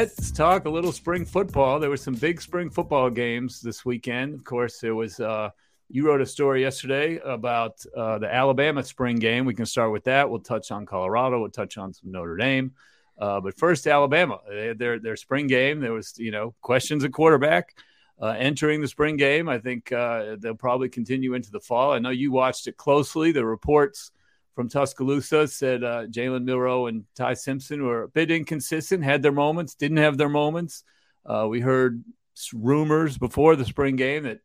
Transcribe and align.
Let's 0.00 0.30
talk 0.30 0.64
a 0.64 0.70
little 0.70 0.92
spring 0.92 1.26
football. 1.26 1.78
There 1.78 1.90
were 1.90 1.96
some 1.98 2.14
big 2.14 2.40
spring 2.40 2.70
football 2.70 3.10
games 3.10 3.60
this 3.60 3.84
weekend. 3.84 4.32
Of 4.32 4.44
course, 4.44 4.80
there 4.80 4.94
was. 4.94 5.20
Uh, 5.20 5.50
you 5.90 6.06
wrote 6.06 6.22
a 6.22 6.26
story 6.26 6.62
yesterday 6.62 7.18
about 7.18 7.84
uh, 7.94 8.16
the 8.16 8.34
Alabama 8.34 8.82
spring 8.82 9.16
game. 9.16 9.44
We 9.44 9.52
can 9.52 9.66
start 9.66 9.92
with 9.92 10.04
that. 10.04 10.30
We'll 10.30 10.40
touch 10.40 10.70
on 10.70 10.86
Colorado. 10.86 11.38
We'll 11.38 11.50
touch 11.50 11.76
on 11.76 11.92
some 11.92 12.12
Notre 12.12 12.38
Dame. 12.38 12.72
Uh, 13.18 13.42
but 13.42 13.58
first, 13.58 13.86
Alabama. 13.86 14.38
They 14.48 14.68
had 14.68 14.78
their 14.78 14.98
their 14.98 15.16
spring 15.16 15.48
game. 15.48 15.80
There 15.80 15.92
was 15.92 16.18
you 16.18 16.30
know 16.30 16.54
questions 16.62 17.04
at 17.04 17.12
quarterback 17.12 17.76
uh, 18.22 18.34
entering 18.38 18.80
the 18.80 18.88
spring 18.88 19.18
game. 19.18 19.50
I 19.50 19.58
think 19.58 19.92
uh, 19.92 20.36
they'll 20.38 20.54
probably 20.54 20.88
continue 20.88 21.34
into 21.34 21.50
the 21.50 21.60
fall. 21.60 21.92
I 21.92 21.98
know 21.98 22.08
you 22.08 22.32
watched 22.32 22.68
it 22.68 22.78
closely. 22.78 23.32
The 23.32 23.44
reports 23.44 24.12
from 24.60 24.68
Tuscaloosa 24.68 25.48
said 25.48 25.82
uh, 25.82 26.04
Jalen 26.08 26.44
Milroe 26.44 26.88
and 26.88 27.06
Ty 27.14 27.32
Simpson 27.32 27.82
were 27.82 28.02
a 28.02 28.08
bit 28.08 28.30
inconsistent, 28.30 29.02
had 29.02 29.22
their 29.22 29.32
moments, 29.32 29.74
didn't 29.74 29.96
have 29.96 30.18
their 30.18 30.28
moments. 30.28 30.84
Uh, 31.24 31.46
we 31.48 31.60
heard 31.60 32.04
rumors 32.52 33.16
before 33.16 33.56
the 33.56 33.64
spring 33.64 33.96
game 33.96 34.24
that 34.24 34.40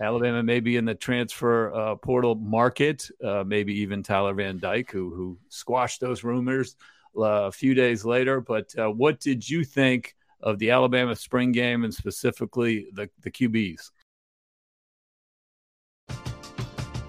Alabama 0.00 0.44
may 0.44 0.60
be 0.60 0.76
in 0.76 0.84
the 0.84 0.94
transfer 0.94 1.74
uh, 1.74 1.96
portal 1.96 2.36
market, 2.36 3.10
uh, 3.24 3.42
maybe 3.44 3.80
even 3.80 4.04
Tyler 4.04 4.32
Van 4.32 4.60
Dyke, 4.60 4.92
who, 4.92 5.12
who 5.12 5.38
squashed 5.48 6.00
those 6.00 6.22
rumors 6.22 6.76
uh, 7.16 7.48
a 7.48 7.50
few 7.50 7.74
days 7.74 8.04
later. 8.04 8.40
But 8.40 8.72
uh, 8.78 8.92
what 8.92 9.18
did 9.18 9.50
you 9.50 9.64
think 9.64 10.14
of 10.40 10.60
the 10.60 10.70
Alabama 10.70 11.16
spring 11.16 11.50
game 11.50 11.82
and 11.82 11.92
specifically 11.92 12.86
the, 12.92 13.10
the 13.22 13.30
QBs? 13.32 13.90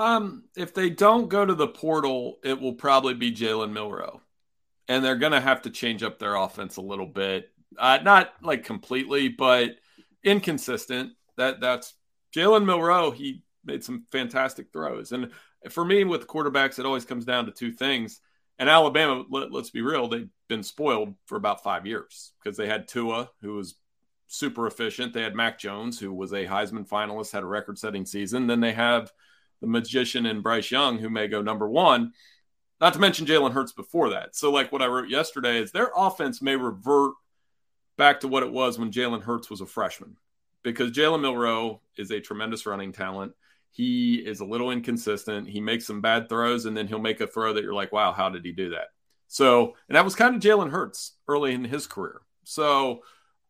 Um, 0.00 0.44
if 0.56 0.72
they 0.72 0.88
don't 0.88 1.28
go 1.28 1.44
to 1.44 1.54
the 1.54 1.68
portal, 1.68 2.38
it 2.42 2.58
will 2.58 2.72
probably 2.72 3.12
be 3.12 3.32
Jalen 3.32 3.70
Milroe, 3.70 4.22
and 4.88 5.04
they're 5.04 5.16
going 5.16 5.32
to 5.32 5.40
have 5.40 5.60
to 5.62 5.70
change 5.70 6.02
up 6.02 6.18
their 6.18 6.36
offense 6.36 6.78
a 6.78 6.82
little 6.82 7.06
bit. 7.06 7.50
Uh, 7.78 7.98
not 8.02 8.32
like 8.42 8.64
completely, 8.64 9.28
but 9.28 9.72
inconsistent. 10.24 11.12
That 11.36 11.60
that's 11.60 11.92
Jalen 12.34 12.64
Milroe. 12.64 13.10
He 13.10 13.42
made 13.62 13.84
some 13.84 14.06
fantastic 14.10 14.72
throws, 14.72 15.12
and 15.12 15.32
for 15.68 15.84
me, 15.84 16.04
with 16.04 16.26
quarterbacks, 16.26 16.78
it 16.78 16.86
always 16.86 17.04
comes 17.04 17.26
down 17.26 17.44
to 17.44 17.52
two 17.52 17.70
things. 17.70 18.20
And 18.58 18.70
Alabama, 18.70 19.24
let, 19.30 19.52
let's 19.52 19.70
be 19.70 19.82
real, 19.82 20.08
they've 20.08 20.28
been 20.48 20.62
spoiled 20.62 21.14
for 21.26 21.36
about 21.36 21.62
five 21.62 21.86
years 21.86 22.32
because 22.42 22.56
they 22.56 22.66
had 22.66 22.88
Tua, 22.88 23.30
who 23.42 23.54
was 23.54 23.74
super 24.28 24.66
efficient. 24.66 25.12
They 25.12 25.22
had 25.22 25.34
Mac 25.34 25.58
Jones, 25.58 26.00
who 26.00 26.12
was 26.12 26.32
a 26.32 26.46
Heisman 26.46 26.88
finalist, 26.88 27.32
had 27.32 27.42
a 27.42 27.46
record-setting 27.46 28.06
season. 28.06 28.46
Then 28.46 28.60
they 28.60 28.72
have 28.72 29.12
the 29.60 29.66
magician 29.66 30.26
and 30.26 30.42
Bryce 30.42 30.70
Young, 30.70 30.98
who 30.98 31.10
may 31.10 31.28
go 31.28 31.42
number 31.42 31.68
one. 31.68 32.12
Not 32.80 32.94
to 32.94 32.98
mention 32.98 33.26
Jalen 33.26 33.52
Hurts 33.52 33.72
before 33.72 34.10
that. 34.10 34.34
So, 34.34 34.50
like 34.50 34.72
what 34.72 34.82
I 34.82 34.86
wrote 34.86 35.10
yesterday 35.10 35.58
is 35.58 35.70
their 35.70 35.90
offense 35.94 36.40
may 36.40 36.56
revert 36.56 37.12
back 37.98 38.20
to 38.20 38.28
what 38.28 38.42
it 38.42 38.50
was 38.50 38.78
when 38.78 38.90
Jalen 38.90 39.22
Hurts 39.22 39.50
was 39.50 39.60
a 39.60 39.66
freshman, 39.66 40.16
because 40.62 40.90
Jalen 40.90 41.20
Milroe 41.20 41.82
is 41.98 42.10
a 42.10 42.20
tremendous 42.20 42.64
running 42.64 42.92
talent. 42.92 43.32
He 43.70 44.16
is 44.16 44.40
a 44.40 44.44
little 44.46 44.70
inconsistent. 44.70 45.48
He 45.48 45.60
makes 45.60 45.86
some 45.86 46.00
bad 46.00 46.28
throws, 46.28 46.64
and 46.64 46.76
then 46.76 46.88
he'll 46.88 46.98
make 46.98 47.20
a 47.20 47.26
throw 47.26 47.52
that 47.52 47.62
you're 47.62 47.74
like, 47.74 47.92
wow, 47.92 48.12
how 48.12 48.30
did 48.30 48.44
he 48.44 48.52
do 48.52 48.70
that? 48.70 48.88
So, 49.28 49.74
and 49.88 49.96
that 49.96 50.04
was 50.04 50.14
kind 50.14 50.34
of 50.34 50.42
Jalen 50.42 50.70
Hurts 50.70 51.12
early 51.28 51.52
in 51.52 51.64
his 51.64 51.86
career. 51.86 52.22
So, 52.44 53.02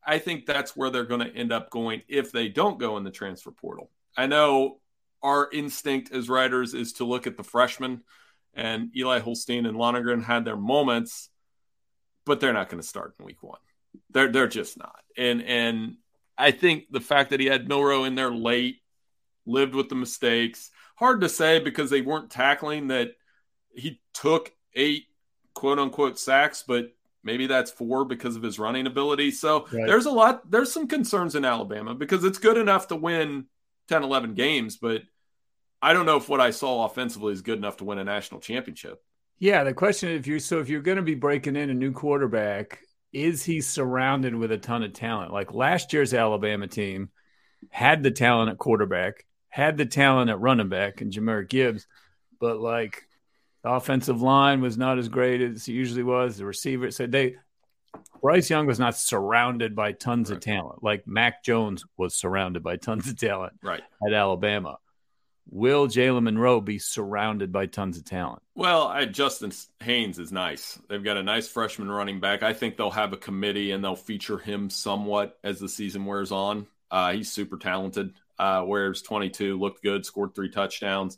I 0.05 0.17
think 0.19 0.45
that's 0.45 0.75
where 0.75 0.89
they're 0.89 1.05
going 1.05 1.21
to 1.21 1.35
end 1.35 1.51
up 1.51 1.69
going 1.69 2.01
if 2.07 2.31
they 2.31 2.49
don't 2.49 2.79
go 2.79 2.97
in 2.97 3.03
the 3.03 3.11
transfer 3.11 3.51
portal. 3.51 3.91
I 4.17 4.27
know 4.27 4.79
our 5.23 5.49
instinct 5.51 6.11
as 6.11 6.29
writers 6.29 6.73
is 6.73 6.93
to 6.93 7.05
look 7.05 7.27
at 7.27 7.37
the 7.37 7.43
freshmen, 7.43 8.01
and 8.53 8.95
Eli 8.95 9.19
Holstein 9.19 9.65
and 9.65 9.77
Lonergan 9.77 10.21
had 10.21 10.45
their 10.45 10.57
moments, 10.57 11.29
but 12.25 12.39
they're 12.39 12.53
not 12.53 12.69
going 12.69 12.81
to 12.81 12.87
start 12.87 13.13
in 13.19 13.25
week 13.25 13.41
one. 13.41 13.59
They're 14.09 14.31
they're 14.31 14.47
just 14.47 14.77
not. 14.77 15.01
And 15.17 15.41
and 15.43 15.95
I 16.37 16.51
think 16.51 16.85
the 16.89 16.99
fact 16.99 17.29
that 17.29 17.39
he 17.39 17.45
had 17.45 17.67
Milroe 17.67 18.03
in 18.03 18.15
there 18.15 18.31
late, 18.31 18.77
lived 19.45 19.75
with 19.75 19.89
the 19.89 19.95
mistakes, 19.95 20.71
hard 20.95 21.21
to 21.21 21.29
say 21.29 21.59
because 21.59 21.89
they 21.89 22.01
weren't 22.01 22.31
tackling 22.31 22.87
that 22.87 23.11
he 23.73 23.99
took 24.13 24.51
eight 24.73 25.05
quote 25.53 25.79
unquote 25.79 26.17
sacks, 26.17 26.63
but 26.67 26.93
maybe 27.23 27.47
that's 27.47 27.71
four 27.71 28.05
because 28.05 28.35
of 28.35 28.43
his 28.43 28.59
running 28.59 28.87
ability. 28.87 29.31
So 29.31 29.67
right. 29.71 29.85
there's 29.85 30.05
a 30.05 30.11
lot, 30.11 30.49
there's 30.49 30.71
some 30.71 30.87
concerns 30.87 31.35
in 31.35 31.45
Alabama 31.45 31.93
because 31.93 32.23
it's 32.23 32.37
good 32.37 32.57
enough 32.57 32.87
to 32.87 32.95
win 32.95 33.45
10, 33.87 34.03
11 34.03 34.33
games, 34.33 34.77
but 34.77 35.01
I 35.81 35.93
don't 35.93 36.05
know 36.05 36.17
if 36.17 36.29
what 36.29 36.41
I 36.41 36.51
saw 36.51 36.85
offensively 36.85 37.33
is 37.33 37.41
good 37.41 37.57
enough 37.57 37.77
to 37.77 37.83
win 37.83 37.97
a 37.97 38.03
national 38.03 38.41
championship. 38.41 39.01
Yeah, 39.39 39.63
the 39.63 39.73
question 39.73 40.09
if 40.09 40.27
you're 40.27 40.39
so 40.39 40.59
if 40.59 40.69
you're 40.69 40.81
going 40.81 40.97
to 40.97 41.01
be 41.01 41.15
breaking 41.15 41.55
in 41.55 41.71
a 41.71 41.73
new 41.73 41.91
quarterback, 41.91 42.79
is 43.11 43.43
he 43.43 43.61
surrounded 43.61 44.35
with 44.35 44.51
a 44.51 44.57
ton 44.57 44.83
of 44.83 44.93
talent? 44.93 45.33
Like 45.33 45.53
last 45.53 45.93
year's 45.93 46.13
Alabama 46.13 46.67
team 46.67 47.09
had 47.71 48.03
the 48.03 48.11
talent 48.11 48.51
at 48.51 48.59
quarterback, 48.59 49.25
had 49.49 49.77
the 49.77 49.85
talent 49.85 50.29
at 50.29 50.39
running 50.39 50.69
back 50.69 51.01
and 51.01 51.11
Jahmyr 51.11 51.49
Gibbs, 51.49 51.87
but 52.39 52.59
like 52.59 53.03
the 53.63 53.71
offensive 53.71 54.21
line 54.21 54.61
was 54.61 54.77
not 54.77 54.99
as 54.99 55.09
great 55.09 55.41
as 55.41 55.67
it 55.67 55.73
usually 55.73 56.03
was. 56.03 56.37
The 56.37 56.45
receiver 56.45 56.91
said 56.91 57.11
they 57.11 57.35
Bryce 58.21 58.49
Young 58.49 58.67
was 58.67 58.79
not 58.79 58.95
surrounded 58.95 59.75
by 59.75 59.93
tons 59.93 60.29
right. 60.29 60.37
of 60.37 60.43
talent 60.43 60.83
like 60.83 61.07
Mac 61.07 61.43
Jones 61.43 61.83
was 61.97 62.13
surrounded 62.13 62.61
by 62.61 62.77
tons 62.77 63.07
of 63.09 63.17
talent 63.17 63.53
right. 63.63 63.81
at 64.05 64.13
Alabama. 64.13 64.77
Will 65.49 65.87
Jalen 65.87 66.23
Monroe 66.23 66.61
be 66.61 66.77
surrounded 66.77 67.51
by 67.51 67.65
tons 67.65 67.97
of 67.97 68.05
talent? 68.05 68.41
Well, 68.55 68.87
I, 68.87 69.05
Justice 69.05 69.67
Haynes 69.81 70.19
is 70.19 70.31
nice. 70.31 70.79
They've 70.87 71.03
got 71.03 71.17
a 71.17 71.23
nice 71.23 71.47
freshman 71.47 71.91
running 71.91 72.19
back. 72.19 72.43
I 72.43 72.53
think 72.53 72.77
they'll 72.77 72.91
have 72.91 73.11
a 73.11 73.17
committee 73.17 73.71
and 73.71 73.83
they'll 73.83 73.95
feature 73.95 74.37
him 74.37 74.69
somewhat 74.69 75.37
as 75.43 75.59
the 75.59 75.67
season 75.67 76.05
wears 76.05 76.31
on. 76.31 76.67
Uh, 76.89 77.13
he's 77.13 77.31
super 77.31 77.57
talented. 77.57 78.13
Uh, 78.37 78.63
wears 78.65 79.01
22, 79.01 79.59
looked 79.59 79.83
good, 79.83 80.05
scored 80.05 80.33
three 80.35 80.49
touchdowns. 80.49 81.17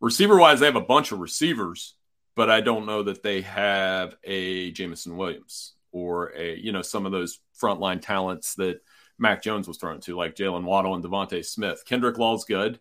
Receiver 0.00 0.38
wise, 0.38 0.60
they 0.60 0.66
have 0.66 0.76
a 0.76 0.80
bunch 0.80 1.12
of 1.12 1.18
receivers, 1.18 1.94
but 2.36 2.50
I 2.50 2.60
don't 2.60 2.86
know 2.86 3.02
that 3.04 3.22
they 3.22 3.40
have 3.42 4.16
a 4.22 4.70
Jameson 4.70 5.16
Williams 5.16 5.74
or 5.92 6.32
a, 6.36 6.56
you 6.56 6.72
know, 6.72 6.82
some 6.82 7.06
of 7.06 7.12
those 7.12 7.38
frontline 7.60 8.00
talents 8.00 8.54
that 8.56 8.80
Mac 9.18 9.42
Jones 9.42 9.68
was 9.68 9.76
thrown 9.76 10.00
to, 10.00 10.16
like 10.16 10.34
Jaylen 10.34 10.64
Waddle 10.64 10.94
and 10.94 11.04
DeVonta 11.04 11.44
Smith. 11.44 11.84
Kendrick 11.84 12.18
Law's 12.18 12.44
good. 12.44 12.80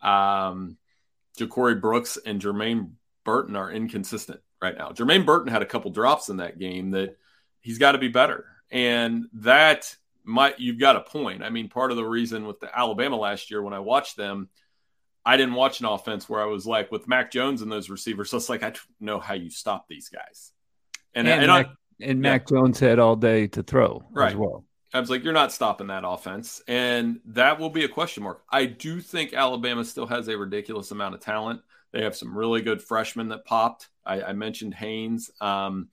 Um, 0.00 0.76
Ja'Corey 1.38 1.80
Brooks 1.80 2.18
and 2.24 2.40
Jermaine 2.40 2.92
Burton 3.24 3.56
are 3.56 3.70
inconsistent 3.70 4.40
right 4.60 4.76
now. 4.76 4.90
Jermaine 4.90 5.26
Burton 5.26 5.50
had 5.50 5.62
a 5.62 5.66
couple 5.66 5.90
drops 5.90 6.28
in 6.28 6.38
that 6.38 6.58
game 6.58 6.92
that 6.92 7.16
he's 7.60 7.78
got 7.78 7.92
to 7.92 7.98
be 7.98 8.08
better. 8.08 8.46
And 8.70 9.26
that 9.34 9.94
might, 10.24 10.60
you've 10.60 10.78
got 10.78 10.96
a 10.96 11.00
point. 11.00 11.42
I 11.42 11.50
mean, 11.50 11.68
part 11.68 11.90
of 11.90 11.96
the 11.96 12.04
reason 12.04 12.46
with 12.46 12.60
the 12.60 12.76
Alabama 12.76 13.16
last 13.16 13.50
year 13.50 13.62
when 13.62 13.74
I 13.74 13.80
watched 13.80 14.16
them, 14.16 14.48
I 15.24 15.36
didn't 15.36 15.54
watch 15.54 15.80
an 15.80 15.86
offense 15.86 16.28
where 16.28 16.40
I 16.40 16.46
was 16.46 16.66
like 16.66 16.90
with 16.90 17.08
Mac 17.08 17.30
Jones 17.30 17.62
and 17.62 17.70
those 17.70 17.90
receivers. 17.90 18.30
So 18.30 18.36
it's 18.36 18.48
like 18.48 18.62
I 18.62 18.70
don't 18.70 18.80
know 19.00 19.20
how 19.20 19.34
you 19.34 19.50
stop 19.50 19.86
these 19.86 20.08
guys. 20.08 20.52
And 21.14 21.28
and, 21.28 21.42
and, 21.42 21.52
Mac, 21.52 21.66
I, 21.66 21.70
and 22.02 22.20
Mac 22.20 22.48
Jones 22.48 22.78
had 22.80 22.98
all 22.98 23.16
day 23.16 23.46
to 23.48 23.62
throw 23.62 24.02
right. 24.12 24.32
as 24.32 24.36
well. 24.36 24.64
I 24.92 24.98
was 24.98 25.10
like, 25.10 25.22
you're 25.22 25.32
not 25.32 25.52
stopping 25.52 25.86
that 25.86 26.02
offense, 26.04 26.60
and 26.66 27.20
that 27.26 27.60
will 27.60 27.70
be 27.70 27.84
a 27.84 27.88
question 27.88 28.24
mark. 28.24 28.42
I 28.50 28.66
do 28.66 29.00
think 29.00 29.32
Alabama 29.32 29.84
still 29.84 30.06
has 30.06 30.28
a 30.28 30.36
ridiculous 30.36 30.90
amount 30.90 31.14
of 31.14 31.20
talent. 31.20 31.60
They 31.92 32.02
have 32.02 32.16
some 32.16 32.36
really 32.36 32.60
good 32.60 32.82
freshmen 32.82 33.28
that 33.28 33.44
popped. 33.44 33.88
I, 34.04 34.22
I 34.22 34.32
mentioned 34.32 34.74
Haynes. 34.74 35.30
Um, 35.40 35.88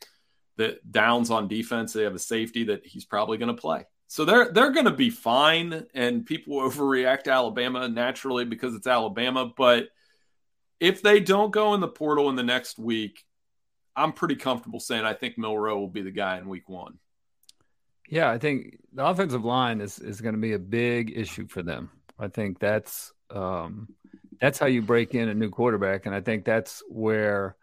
the 0.56 0.80
downs 0.90 1.30
on 1.30 1.48
defense, 1.48 1.94
they 1.94 2.04
have 2.04 2.16
a 2.16 2.20
safety 2.20 2.66
that 2.66 2.86
he's 2.86 3.06
probably 3.06 3.38
going 3.38 3.56
to 3.56 3.62
play. 3.62 3.86
So 4.08 4.26
they're 4.26 4.52
they're 4.52 4.72
going 4.72 4.86
to 4.86 4.92
be 4.92 5.10
fine, 5.10 5.86
and 5.94 6.26
people 6.26 6.56
overreact 6.70 7.24
to 7.24 7.32
Alabama 7.32 7.88
naturally 7.88 8.46
because 8.46 8.74
it's 8.74 8.88
Alabama. 8.88 9.52
But 9.56 9.90
if 10.80 11.02
they 11.02 11.20
don't 11.20 11.52
go 11.52 11.74
in 11.74 11.82
the 11.82 11.88
portal 11.88 12.30
in 12.30 12.36
the 12.36 12.44
next 12.44 12.80
week, 12.80 13.24
I'm 13.98 14.14
pretty 14.14 14.36
comfortable 14.36 14.80
saying 14.80 15.04
I 15.04 15.14
think 15.14 15.38
Milroe 15.38 15.80
will 15.80 15.88
be 15.88 16.04
the 16.04 16.12
guy 16.12 16.38
in 16.38 16.48
week 16.48 16.70
one. 16.70 17.00
Yeah, 18.10 18.32
I 18.32 18.38
think 18.38 18.78
the 18.94 19.06
offensive 19.06 19.44
line 19.44 19.82
is 19.82 20.00
is 20.00 20.22
going 20.22 20.36
to 20.36 20.42
be 20.42 20.54
a 20.54 20.60
big 20.60 21.12
issue 21.18 21.48
for 21.48 21.64
them. 21.64 21.90
I 22.18 22.30
think 22.30 22.60
that's 22.60 23.12
um, 23.30 23.90
that's 24.40 24.60
how 24.60 24.68
you 24.68 24.82
break 24.82 25.14
in 25.14 25.28
a 25.28 25.34
new 25.34 25.50
quarterback, 25.50 26.06
and 26.06 26.16
I 26.16 26.22
think 26.22 26.46
that's 26.46 26.82
where 26.88 27.58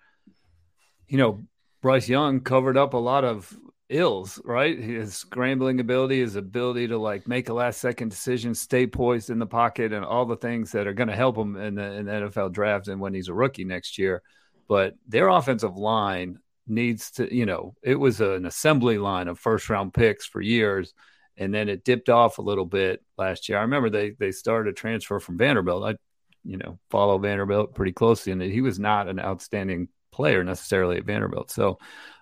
you 1.09 1.17
know 1.17 1.41
Bryce 1.81 2.09
Young 2.09 2.41
covered 2.41 2.77
up 2.77 2.93
a 2.93 2.99
lot 2.99 3.25
of 3.25 3.57
ills, 3.89 4.41
right? 4.45 4.79
His 4.79 5.15
scrambling 5.15 5.81
ability, 5.81 6.21
his 6.21 6.37
ability 6.37 6.89
to 6.89 6.99
like 6.99 7.29
make 7.29 7.49
a 7.49 7.55
last 7.55 7.81
second 7.81 8.11
decision, 8.11 8.55
stay 8.55 8.87
poised 8.87 9.31
in 9.31 9.39
the 9.39 9.47
pocket, 9.47 9.93
and 9.93 10.05
all 10.05 10.27
the 10.27 10.37
things 10.37 10.73
that 10.73 10.87
are 10.87 10.95
going 10.95 11.09
to 11.09 11.17
help 11.17 11.37
him 11.37 11.57
in 11.57 11.75
the, 11.75 11.93
in 11.93 12.07
the 12.07 12.13
NFL 12.13 12.53
draft 12.53 12.89
and 12.89 13.01
when 13.01 13.15
he's 13.15 13.29
a 13.29 13.35
rookie 13.35 13.65
next 13.65 13.99
year. 13.99 14.23
But 14.69 14.95
their 15.07 15.29
offensive 15.29 15.77
line 15.77 16.39
needs 16.67 17.11
to, 17.13 17.35
you 17.35 17.47
know, 17.47 17.75
it 17.83 17.97
was 17.97 18.21
an 18.21 18.47
assembly 18.47 18.99
line 18.99 19.29
of 19.29 19.39
first 19.39 19.69
round 19.69 19.93
picks 19.95 20.27
for 20.27 20.41
years. 20.41 20.95
And 21.37 21.53
then 21.53 21.69
it 21.69 21.85
dipped 21.85 22.09
off 22.09 22.39
a 22.39 22.43
little 22.43 22.65
bit 22.65 23.03
last 23.19 23.49
year. 23.49 23.59
I 23.59 23.63
remember 23.63 23.91
they 23.91 24.11
they 24.11 24.31
started 24.31 24.71
a 24.71 24.73
transfer 24.73 25.19
from 25.19 25.37
Vanderbilt. 25.37 25.85
I, 25.85 25.97
you 26.45 26.59
know, 26.59 26.79
follow 26.91 27.19
Vanderbilt 27.19 27.75
pretty 27.75 27.93
closely, 27.93 28.31
and 28.33 28.41
he 28.41 28.61
was 28.61 28.79
not 28.79 29.09
an 29.09 29.19
outstanding 29.19 29.89
player 30.13 30.45
necessarily 30.45 30.97
at 30.97 31.05
Vanderbilt. 31.05 31.51
So 31.51 31.79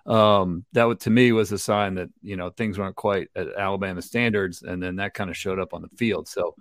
um, 0.07 0.65
that 0.73 0.99
to 1.01 1.09
me 1.11 1.31
was 1.31 1.51
a 1.51 1.59
sign 1.59 1.95
that 1.95 2.09
you 2.23 2.35
know 2.35 2.49
things 2.49 2.79
weren't 2.79 2.95
quite 2.95 3.29
at 3.35 3.53
Alabama 3.55 4.01
standards, 4.01 4.63
and 4.63 4.81
then 4.81 4.95
that 4.95 5.13
kind 5.13 5.29
of 5.29 5.37
showed 5.37 5.59
up 5.59 5.73
on 5.75 5.83
the 5.83 5.95
field. 5.95 6.27
So 6.27 6.55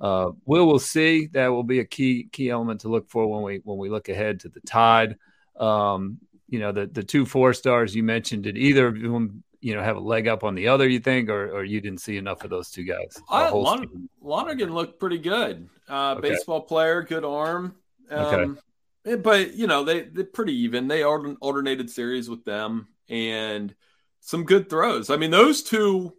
uh, 0.00 0.30
we'll 0.44 0.66
we'll 0.66 0.78
see. 0.78 1.26
That 1.28 1.48
will 1.48 1.62
be 1.62 1.80
a 1.80 1.84
key 1.84 2.28
key 2.32 2.50
element 2.50 2.82
to 2.82 2.88
look 2.88 3.08
for 3.08 3.26
when 3.26 3.42
we 3.42 3.60
when 3.64 3.78
we 3.78 3.90
look 3.90 4.08
ahead 4.08 4.40
to 4.40 4.48
the 4.48 4.60
Tide. 4.60 5.16
Um, 5.56 6.18
you 6.48 6.58
know 6.58 6.72
the 6.72 6.86
the 6.86 7.02
two 7.02 7.26
four 7.26 7.54
stars 7.54 7.94
you 7.94 8.02
mentioned. 8.02 8.44
Did 8.44 8.58
either 8.58 8.88
of 8.88 9.00
them 9.00 9.42
you 9.60 9.74
know 9.74 9.82
have 9.82 9.96
a 9.96 10.00
leg 10.00 10.28
up 10.28 10.44
on 10.44 10.54
the 10.54 10.68
other? 10.68 10.88
You 10.88 11.00
think, 11.00 11.28
or 11.28 11.50
or 11.50 11.64
you 11.64 11.80
didn't 11.80 12.00
see 12.00 12.16
enough 12.16 12.44
of 12.44 12.50
those 12.50 12.70
two 12.70 12.84
guys? 12.84 13.16
Uh, 13.30 13.50
Lon- 13.54 14.08
Lonergan 14.20 14.72
looked 14.72 14.98
pretty 14.98 15.18
good. 15.18 15.68
Uh, 15.88 16.16
okay. 16.18 16.30
Baseball 16.30 16.62
player, 16.62 17.02
good 17.02 17.24
arm. 17.24 17.76
Um, 18.10 18.18
okay 18.18 18.60
Eh, 19.04 19.16
but 19.16 19.54
you 19.54 19.66
know 19.66 19.84
they 19.84 20.02
they're 20.02 20.24
pretty 20.24 20.54
even. 20.58 20.88
They 20.88 21.04
alternated 21.04 21.90
series 21.90 22.30
with 22.30 22.44
them 22.44 22.88
and 23.08 23.74
some 24.20 24.44
good 24.44 24.70
throws. 24.70 25.10
I 25.10 25.16
mean, 25.16 25.30
those 25.30 25.62
two, 25.62 26.14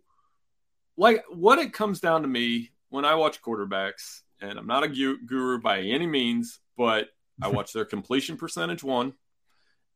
like 0.98 1.24
what 1.30 1.60
it 1.60 1.74
comes 1.74 2.00
down 2.00 2.24
to 2.24 2.28
me 2.28 2.72
when 2.94 3.06
I 3.06 3.16
watch 3.16 3.42
quarterbacks, 3.42 4.22
and 4.40 4.60
I'm 4.60 4.68
not 4.68 4.84
a 4.84 4.88
guru 4.88 5.60
by 5.60 5.80
any 5.80 6.06
means, 6.06 6.60
but 6.78 7.08
I 7.42 7.48
watch 7.50 7.74
their 7.74 7.86
completion 7.86 8.38
percentage 8.38 8.84
one, 8.84 9.14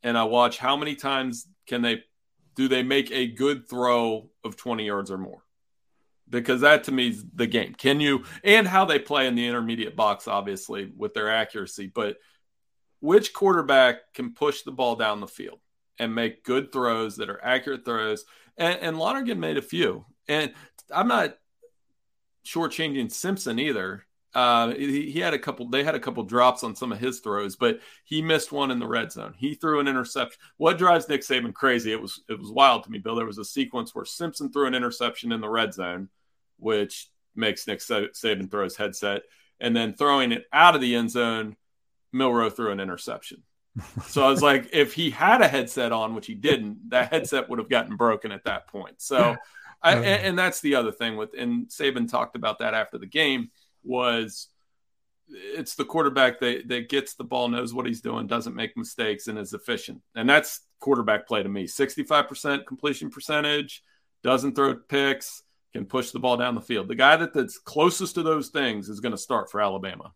and 0.02 0.18
I 0.18 0.24
watch 0.24 0.58
how 0.58 0.76
many 0.76 0.96
times 0.96 1.48
can 1.68 1.84
they 1.84 2.02
do 2.56 2.68
they 2.68 2.82
make 2.82 3.12
a 3.12 3.28
good 3.28 3.70
throw 3.70 4.32
of 4.44 4.56
20 4.56 4.84
yards 4.84 5.12
or 5.12 5.20
more 5.20 5.44
because 6.28 6.62
that 6.62 6.86
to 6.86 6.92
me 6.92 7.10
is 7.10 7.24
the 7.36 7.46
game. 7.46 7.76
Can 7.76 8.00
you 8.00 8.24
and 8.44 8.68
how 8.68 8.86
they 8.86 8.98
play 8.98 9.28
in 9.28 9.36
the 9.36 9.48
intermediate 9.48 9.96
box, 9.96 10.28
obviously 10.28 10.92
with 10.98 11.14
their 11.14 11.30
accuracy, 11.30 11.92
but 11.94 12.18
which 13.00 13.32
quarterback 13.32 14.12
can 14.16 14.34
push 14.34 14.64
the 14.64 14.72
ball 14.72 14.96
down 14.96 15.20
the 15.20 15.28
field 15.28 15.60
and 16.00 16.16
make 16.16 16.44
good 16.44 16.72
throws 16.72 17.18
that 17.18 17.30
are 17.30 17.44
accurate 17.46 17.86
throws? 17.86 18.26
And, 18.58 18.80
and 18.80 18.98
Lonergan 18.98 19.40
made 19.40 19.58
a 19.58 19.62
few. 19.62 20.04
And 20.28 20.52
I'm 20.92 21.08
not 21.08 21.38
shortchanging 22.48 23.12
Simpson 23.12 23.60
either. 23.60 24.06
Uh, 24.34 24.72
he, 24.74 25.12
he, 25.12 25.20
had 25.20 25.34
a 25.34 25.40
couple. 25.40 25.68
They 25.68 25.84
had 25.84 25.96
a 25.96 26.00
couple 26.00 26.24
drops 26.24 26.64
on 26.64 26.76
some 26.76 26.92
of 26.92 27.00
his 27.00 27.20
throws, 27.20 27.56
but 27.56 27.80
he 28.04 28.22
missed 28.22 28.52
one 28.52 28.72
in 28.72 28.78
the 28.78 28.88
red 28.88 29.12
zone. 29.12 29.34
He 29.38 29.56
threw 29.56 29.80
an 29.80 29.88
interception. 29.88 30.40
What 30.58 30.78
drives 30.78 31.10
Nick 31.10 31.22
Saban 31.22 31.54
crazy? 31.54 31.92
It 31.92 32.02
was 32.02 32.22
it 32.30 32.38
was 32.38 32.52
wild 32.52 32.84
to 32.84 32.92
me, 32.92 33.00
Bill. 33.00 33.16
There 33.16 33.26
was 33.26 33.40
a 33.40 33.46
sequence 33.46 33.96
where 33.96 34.06
Simpson 34.06 34.52
threw 34.52 34.68
an 34.68 34.76
interception 34.76 35.32
in 35.32 35.42
the 35.42 35.50
red 35.50 35.74
zone, 35.74 36.10
which 36.58 37.10
makes 37.36 37.66
Nick 37.66 37.80
Saban 37.80 38.52
throw 38.52 38.64
his 38.64 38.76
headset, 38.76 39.24
and 39.60 39.76
then 39.76 39.94
throwing 39.94 40.32
it 40.32 40.46
out 40.54 40.76
of 40.76 40.82
the 40.82 40.96
end 40.96 41.10
zone 41.10 41.56
Milroe 42.12 42.50
threw 42.50 42.72
an 42.72 42.80
interception. 42.80 43.44
so 44.08 44.26
I 44.26 44.30
was 44.30 44.42
like, 44.42 44.70
if 44.74 44.94
he 44.94 45.10
had 45.10 45.42
a 45.42 45.48
headset 45.48 45.92
on, 45.92 46.16
which 46.16 46.28
he 46.28 46.34
didn't, 46.36 46.90
that 46.90 47.12
headset 47.12 47.50
would 47.50 47.60
have 47.60 47.70
gotten 47.70 47.96
broken 47.96 48.32
at 48.32 48.46
that 48.46 48.68
point. 48.68 49.02
So, 49.02 49.36
I, 49.82 49.94
and, 49.94 50.06
and, 50.06 50.40
that's 50.40 50.62
the 50.62 50.76
other 50.76 50.92
thing 50.92 51.18
with, 51.18 51.32
and 51.38 51.68
Saban 51.68 52.10
talked 52.10 52.36
about 52.36 52.60
that 52.60 52.74
after 52.74 52.98
the 52.98 53.06
game 53.06 53.52
was 53.84 54.50
it's 55.30 55.76
the 55.76 55.86
quarterback 55.86 56.40
that, 56.40 56.68
that 56.68 56.90
gets 56.90 57.16
the 57.16 57.24
ball, 57.24 57.48
knows 57.50 57.74
what 57.74 57.86
he's 57.86 58.02
doing, 58.02 58.28
doesn't 58.28 58.56
make 58.56 58.78
mistakes, 58.78 59.28
and 59.28 59.38
is 59.38 59.54
efficient. 59.54 60.02
And 60.16 60.30
that's 60.30 60.62
quarterback 60.80 61.28
play 61.28 61.44
to 61.44 61.50
me 61.50 61.66
65% 61.66 62.66
completion 62.66 63.10
percentage, 63.10 63.84
doesn't 64.24 64.56
throw 64.56 64.76
picks, 64.76 65.44
can 65.74 65.86
push 65.86 66.12
the 66.12 66.20
ball 66.20 66.38
down 66.38 66.56
the 66.56 66.62
field. 66.62 66.88
The 66.88 66.96
guy 66.96 67.18
that, 67.18 67.34
that's 67.34 67.60
closest 67.60 68.16
to 68.16 68.24
those 68.24 68.50
things 68.50 68.90
is 68.90 69.00
going 69.00 69.12
to 69.12 69.18
start 69.18 69.52
for 69.52 69.62
Alabama. 69.62 70.14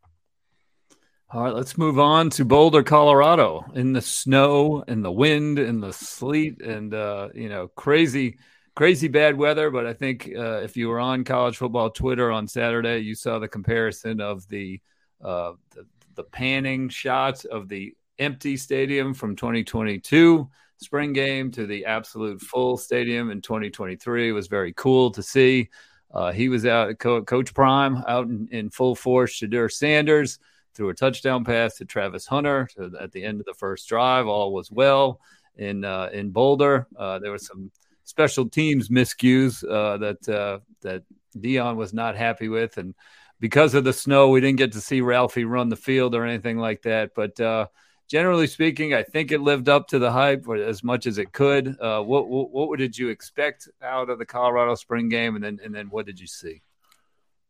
All 1.34 1.44
right, 1.44 1.54
let's 1.54 1.78
move 1.78 1.98
on 1.98 2.30
to 2.32 2.44
Boulder, 2.44 2.84
Colorado. 2.84 3.66
In 3.74 3.94
the 3.94 4.02
snow 4.02 4.84
and 4.86 5.04
the 5.04 5.12
wind 5.12 5.60
and 5.60 5.82
the 5.82 5.94
sleet 5.94 6.62
and 6.62 6.94
uh, 6.94 7.30
you 7.34 7.48
know 7.48 7.70
crazy, 7.70 8.38
crazy 8.82 9.08
bad 9.08 9.38
weather. 9.38 9.70
But 9.70 9.86
I 9.86 9.94
think 9.94 10.32
uh, 10.36 10.62
if 10.64 10.76
you 10.76 10.90
were 10.90 11.00
on 11.00 11.24
college 11.24 11.58
football 11.58 11.92
Twitter 11.92 12.32
on 12.32 12.48
Saturday, 12.48 12.98
you 12.98 13.14
saw 13.14 13.38
the 13.38 13.48
comparison 13.48 14.20
of 14.20 14.48
the 14.48 14.82
uh, 15.24 15.52
the, 15.70 15.86
the 16.16 16.24
panning 16.24 16.90
shots 16.90 17.46
of 17.46 17.70
the 17.70 17.94
empty 18.18 18.58
stadium 18.58 19.14
from 19.14 19.36
2022 19.36 20.50
spring 20.78 21.14
game 21.14 21.52
to 21.52 21.68
the 21.68 21.86
absolute 21.86 22.42
full 22.42 22.76
stadium 22.76 23.30
in 23.30 23.40
2023. 23.40 24.30
It 24.30 24.32
was 24.32 24.48
very 24.48 24.74
cool 24.74 25.12
to 25.12 25.22
see. 25.22 25.70
Uh, 26.12 26.32
he 26.32 26.50
was 26.50 26.66
out, 26.66 26.98
Coach 26.98 27.54
Prime, 27.54 28.04
out 28.08 28.30
in, 28.30 28.48
in 28.50 28.72
full 28.72 28.96
force. 28.96 29.40
Shedeur 29.40 29.72
Sanders 29.72 30.40
threw 30.74 30.90
a 30.90 30.96
touchdown 30.96 31.44
pass 31.44 31.76
to 31.76 31.86
Travis 31.86 32.26
Hunter 32.26 32.68
to, 32.78 32.92
at 33.00 33.12
the 33.12 33.24
end 33.24 33.42
of 33.42 33.46
the 33.46 33.54
first 33.54 33.88
drive. 33.88 34.26
All 34.26 34.52
was 34.52 34.72
well 34.72 35.20
in 35.56 35.86
uh, 35.86 36.10
in 36.12 36.32
Boulder. 36.32 36.88
Uh, 36.98 37.20
there 37.20 37.30
were 37.30 37.38
some 37.38 37.70
special 38.12 38.48
teams 38.48 38.90
miscues 38.90 39.64
uh, 39.68 39.98
that 39.98 40.30
uh, 40.30 40.60
that 40.82 41.04
Deion 41.36 41.78
was 41.78 41.94
not 41.94 42.16
happy 42.16 42.50
with, 42.50 42.78
and 42.78 42.94
because 43.40 43.74
of 43.74 43.84
the 43.84 43.94
snow, 43.94 44.30
we 44.30 44.42
didn't 44.42 44.60
get 44.60 44.74
to 44.74 44.82
see 44.82 45.02
Ralphie 45.02 45.46
run 45.46 45.70
the 45.70 45.76
field 45.76 46.14
or 46.14 46.26
anything 46.26 46.60
like 46.60 46.84
that. 46.84 47.12
But 47.16 47.40
uh, 47.40 47.68
generally 48.08 48.46
speaking, 48.46 48.94
I 48.94 49.02
think 49.02 49.32
it 49.32 49.42
lived 49.42 49.70
up 49.70 49.88
to 49.88 50.00
the 50.00 50.12
hype 50.12 50.46
as 50.48 50.84
much 50.84 51.08
as 51.08 51.18
it 51.18 51.32
could. 51.32 51.76
Uh, 51.80 52.04
what, 52.04 52.28
what, 52.28 52.52
what 52.52 52.78
did 52.78 52.96
you 52.96 53.10
expect 53.10 53.68
out 53.82 54.10
of 54.10 54.20
the 54.20 54.26
Colorado 54.26 54.76
spring 54.76 55.10
game, 55.10 55.36
and 55.36 55.44
then 55.44 55.60
and 55.64 55.74
then 55.74 55.88
what 55.88 56.06
did 56.06 56.20
you 56.20 56.28
see? 56.28 56.62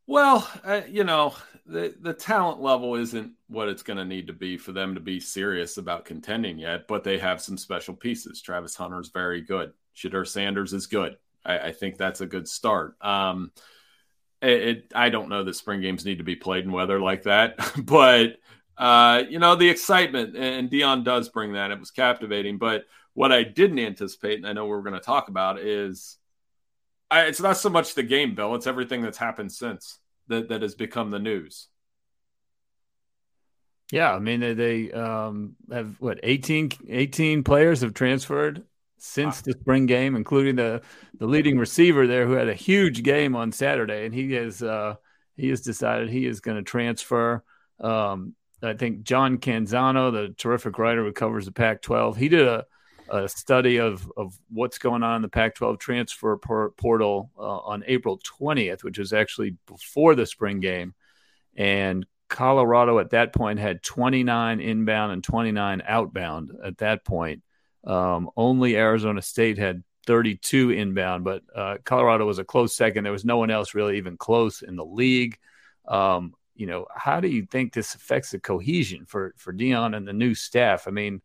Well, 0.07 0.49
uh, 0.63 0.81
you 0.87 1.03
know, 1.03 1.35
the 1.65 1.95
the 1.99 2.13
talent 2.13 2.61
level 2.61 2.95
isn't 2.95 3.33
what 3.47 3.67
it's 3.67 3.83
going 3.83 3.97
to 3.97 4.05
need 4.05 4.27
to 4.27 4.33
be 4.33 4.57
for 4.57 4.71
them 4.71 4.93
to 4.93 5.01
be 5.01 5.19
serious 5.19 5.77
about 5.77 6.05
contending 6.05 6.59
yet, 6.59 6.87
but 6.87 7.03
they 7.03 7.17
have 7.17 7.41
some 7.41 7.57
special 7.57 7.95
pieces. 7.95 8.41
Travis 8.41 8.75
Hunter 8.75 8.99
is 8.99 9.09
very 9.09 9.41
good. 9.41 9.73
Shedeur 9.95 10.27
Sanders 10.27 10.73
is 10.73 10.87
good. 10.87 11.17
I, 11.45 11.59
I 11.59 11.71
think 11.71 11.97
that's 11.97 12.21
a 12.21 12.25
good 12.25 12.47
start. 12.47 12.95
Um, 13.01 13.51
it, 14.41 14.61
it, 14.61 14.91
I 14.95 15.09
don't 15.09 15.29
know 15.29 15.43
that 15.43 15.55
spring 15.55 15.81
games 15.81 16.05
need 16.05 16.17
to 16.17 16.23
be 16.23 16.35
played 16.35 16.65
in 16.65 16.71
weather 16.71 16.99
like 16.99 17.23
that, 17.23 17.57
but 17.85 18.37
uh, 18.77 19.23
you 19.29 19.39
know 19.39 19.55
the 19.55 19.69
excitement 19.69 20.35
and 20.35 20.69
Deion 20.69 21.03
does 21.03 21.29
bring 21.29 21.53
that. 21.53 21.71
It 21.71 21.79
was 21.79 21.91
captivating, 21.91 22.57
but 22.57 22.85
what 23.13 23.31
I 23.31 23.43
didn't 23.43 23.79
anticipate, 23.79 24.37
and 24.37 24.47
I 24.47 24.53
know 24.53 24.65
we're 24.65 24.81
going 24.81 24.93
to 24.93 24.99
talk 24.99 25.27
about, 25.27 25.59
is 25.59 26.17
I, 27.09 27.23
it's 27.23 27.41
not 27.41 27.57
so 27.57 27.69
much 27.69 27.93
the 27.93 28.03
game, 28.03 28.35
Bill. 28.35 28.55
It's 28.55 28.67
everything 28.67 29.01
that's 29.01 29.17
happened 29.17 29.51
since 29.51 29.99
that 30.27 30.49
that 30.49 30.61
has 30.61 30.75
become 30.75 31.11
the 31.11 31.19
news. 31.19 31.67
Yeah, 33.91 34.13
I 34.13 34.19
mean 34.19 34.39
they, 34.39 34.53
they 34.53 34.91
um, 34.93 35.57
have 35.69 35.99
what 35.99 36.21
18, 36.23 36.71
18 36.87 37.43
players 37.43 37.81
have 37.81 37.93
transferred 37.93 38.63
since 39.03 39.41
the 39.41 39.53
spring 39.53 39.87
game, 39.87 40.15
including 40.15 40.55
the 40.55 40.81
the 41.17 41.25
leading 41.25 41.57
receiver 41.57 42.05
there 42.05 42.27
who 42.27 42.33
had 42.33 42.47
a 42.47 42.53
huge 42.53 43.01
game 43.01 43.35
on 43.35 43.51
Saturday, 43.51 44.05
and 44.05 44.13
he 44.13 44.31
has 44.33 44.61
uh, 44.61 44.95
he 45.35 45.49
has 45.49 45.61
decided 45.61 46.09
he 46.09 46.27
is 46.27 46.39
going 46.39 46.57
to 46.57 46.63
transfer. 46.63 47.43
Um, 47.79 48.35
I 48.61 48.73
think 48.73 49.01
John 49.01 49.39
Canzano, 49.39 50.11
the 50.11 50.35
terrific 50.37 50.77
writer 50.77 51.03
who 51.03 51.11
covers 51.11 51.45
the 51.45 51.51
Pac-12, 51.51 52.15
he 52.15 52.29
did 52.29 52.47
a 52.47 52.65
a 53.09 53.27
study 53.27 53.77
of 53.77 54.09
of 54.15 54.37
what's 54.49 54.77
going 54.77 55.01
on 55.01 55.15
in 55.15 55.21
the 55.23 55.29
Pac-12 55.29 55.79
transfer 55.79 56.37
portal 56.37 57.31
uh, 57.37 57.41
on 57.41 57.83
April 57.87 58.19
20th, 58.19 58.83
which 58.83 58.99
was 58.99 59.13
actually 59.13 59.57
before 59.65 60.13
the 60.13 60.27
spring 60.27 60.59
game, 60.59 60.93
and 61.57 62.05
Colorado 62.29 62.99
at 62.99 63.09
that 63.09 63.33
point 63.33 63.59
had 63.59 63.81
29 63.81 64.61
inbound 64.61 65.11
and 65.11 65.23
29 65.23 65.81
outbound. 65.87 66.51
At 66.63 66.77
that 66.77 67.03
point, 67.03 67.41
um, 67.83 68.29
only 68.37 68.75
Arizona 68.75 69.21
State 69.21 69.57
had 69.57 69.83
32 70.05 70.71
inbound, 70.71 71.23
but 71.23 71.43
uh, 71.55 71.77
Colorado 71.83 72.25
was 72.25 72.39
a 72.39 72.43
close 72.43 72.75
second. 72.75 73.03
There 73.03 73.13
was 73.13 73.25
no 73.25 73.37
one 73.37 73.51
else 73.51 73.73
really 73.73 73.97
even 73.97 74.17
close 74.17 74.61
in 74.61 74.75
the 74.75 74.85
league. 74.85 75.37
Um, 75.87 76.33
you 76.55 76.67
know, 76.67 76.85
how 76.95 77.19
do 77.19 77.27
you 77.27 77.45
think 77.45 77.73
this 77.73 77.95
affects 77.95 78.31
the 78.31 78.39
cohesion 78.39 79.05
for 79.05 79.33
for 79.37 79.53
Deion 79.53 79.95
and 79.95 80.07
the 80.07 80.13
new 80.13 80.35
staff? 80.35 80.87
I 80.87 80.91
mean 80.91 81.21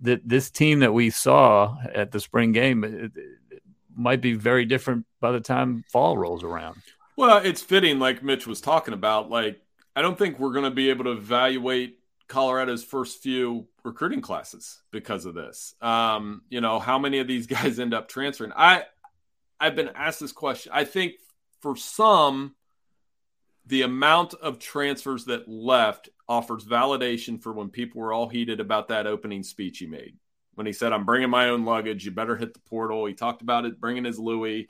that 0.00 0.26
this 0.26 0.50
team 0.50 0.80
that 0.80 0.92
we 0.92 1.10
saw 1.10 1.76
at 1.94 2.12
the 2.12 2.20
spring 2.20 2.52
game 2.52 2.84
it, 2.84 3.12
it 3.50 3.62
might 3.94 4.20
be 4.20 4.34
very 4.34 4.64
different 4.64 5.06
by 5.20 5.32
the 5.32 5.40
time 5.40 5.84
fall 5.90 6.16
rolls 6.16 6.44
around. 6.44 6.76
Well, 7.16 7.38
it's 7.38 7.62
fitting, 7.62 7.98
like 7.98 8.22
Mitch 8.22 8.46
was 8.46 8.60
talking 8.60 8.94
about. 8.94 9.28
Like, 9.28 9.60
I 9.96 10.02
don't 10.02 10.16
think 10.16 10.38
we're 10.38 10.52
going 10.52 10.64
to 10.64 10.70
be 10.70 10.90
able 10.90 11.04
to 11.04 11.12
evaluate 11.12 11.97
Colorado's 12.28 12.84
first 12.84 13.22
few 13.22 13.66
recruiting 13.84 14.20
classes 14.20 14.82
because 14.90 15.24
of 15.24 15.34
this. 15.34 15.74
Um, 15.80 16.42
you 16.50 16.60
know, 16.60 16.78
how 16.78 16.98
many 16.98 17.18
of 17.18 17.26
these 17.26 17.46
guys 17.48 17.78
end 17.78 17.94
up 17.94 18.08
transferring? 18.08 18.52
I 18.54 18.84
I've 19.58 19.74
been 19.74 19.90
asked 19.94 20.20
this 20.20 20.32
question. 20.32 20.72
I 20.74 20.84
think 20.84 21.14
for 21.60 21.74
some, 21.74 22.54
the 23.66 23.82
amount 23.82 24.34
of 24.34 24.58
transfers 24.58 25.24
that 25.24 25.48
left 25.48 26.08
offers 26.28 26.64
validation 26.64 27.42
for 27.42 27.52
when 27.52 27.70
people 27.70 28.00
were 28.00 28.12
all 28.12 28.28
heated 28.28 28.60
about 28.60 28.88
that 28.88 29.06
opening 29.06 29.42
speech 29.42 29.78
he 29.78 29.86
made. 29.86 30.16
When 30.54 30.66
he 30.66 30.72
said, 30.72 30.92
"I'm 30.92 31.04
bringing 31.04 31.30
my 31.30 31.48
own 31.48 31.64
luggage. 31.64 32.04
You 32.04 32.10
better 32.10 32.36
hit 32.36 32.52
the 32.52 32.60
portal." 32.60 33.06
He 33.06 33.14
talked 33.14 33.42
about 33.42 33.64
it 33.64 33.80
bringing 33.80 34.04
his 34.04 34.18
Louis, 34.18 34.68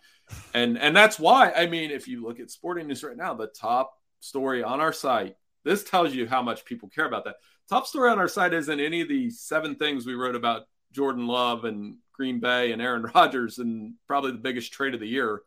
and 0.54 0.78
and 0.78 0.94
that's 0.94 1.18
why. 1.18 1.50
I 1.50 1.66
mean, 1.66 1.90
if 1.90 2.06
you 2.08 2.22
look 2.22 2.40
at 2.40 2.50
Sporting 2.50 2.88
News 2.88 3.02
right 3.02 3.16
now, 3.16 3.34
the 3.34 3.46
top 3.46 3.94
story 4.20 4.62
on 4.62 4.80
our 4.80 4.92
site. 4.92 5.36
This 5.68 5.84
tells 5.84 6.14
you 6.14 6.26
how 6.26 6.40
much 6.40 6.64
people 6.64 6.88
care 6.88 7.04
about 7.04 7.26
that. 7.26 7.36
Top 7.68 7.86
story 7.86 8.10
on 8.10 8.18
our 8.18 8.26
site 8.26 8.54
isn't 8.54 8.80
any 8.80 9.02
of 9.02 9.08
the 9.08 9.28
seven 9.28 9.74
things 9.74 10.06
we 10.06 10.14
wrote 10.14 10.34
about 10.34 10.62
Jordan 10.92 11.26
Love 11.26 11.66
and 11.66 11.96
Green 12.14 12.40
Bay 12.40 12.72
and 12.72 12.80
Aaron 12.80 13.02
Rodgers 13.14 13.58
and 13.58 13.92
probably 14.06 14.32
the 14.32 14.38
biggest 14.38 14.72
trade 14.72 14.94
of 14.94 15.00
the 15.00 15.06
year. 15.06 15.42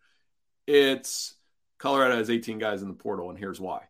It's 0.67 1.33
Colorado 1.79 2.17
has 2.17 2.29
18 2.29 2.59
guys 2.59 2.83
in 2.83 2.87
the 2.87 2.93
portal, 2.93 3.31
and 3.31 3.39
here's 3.39 3.59
why. 3.59 3.81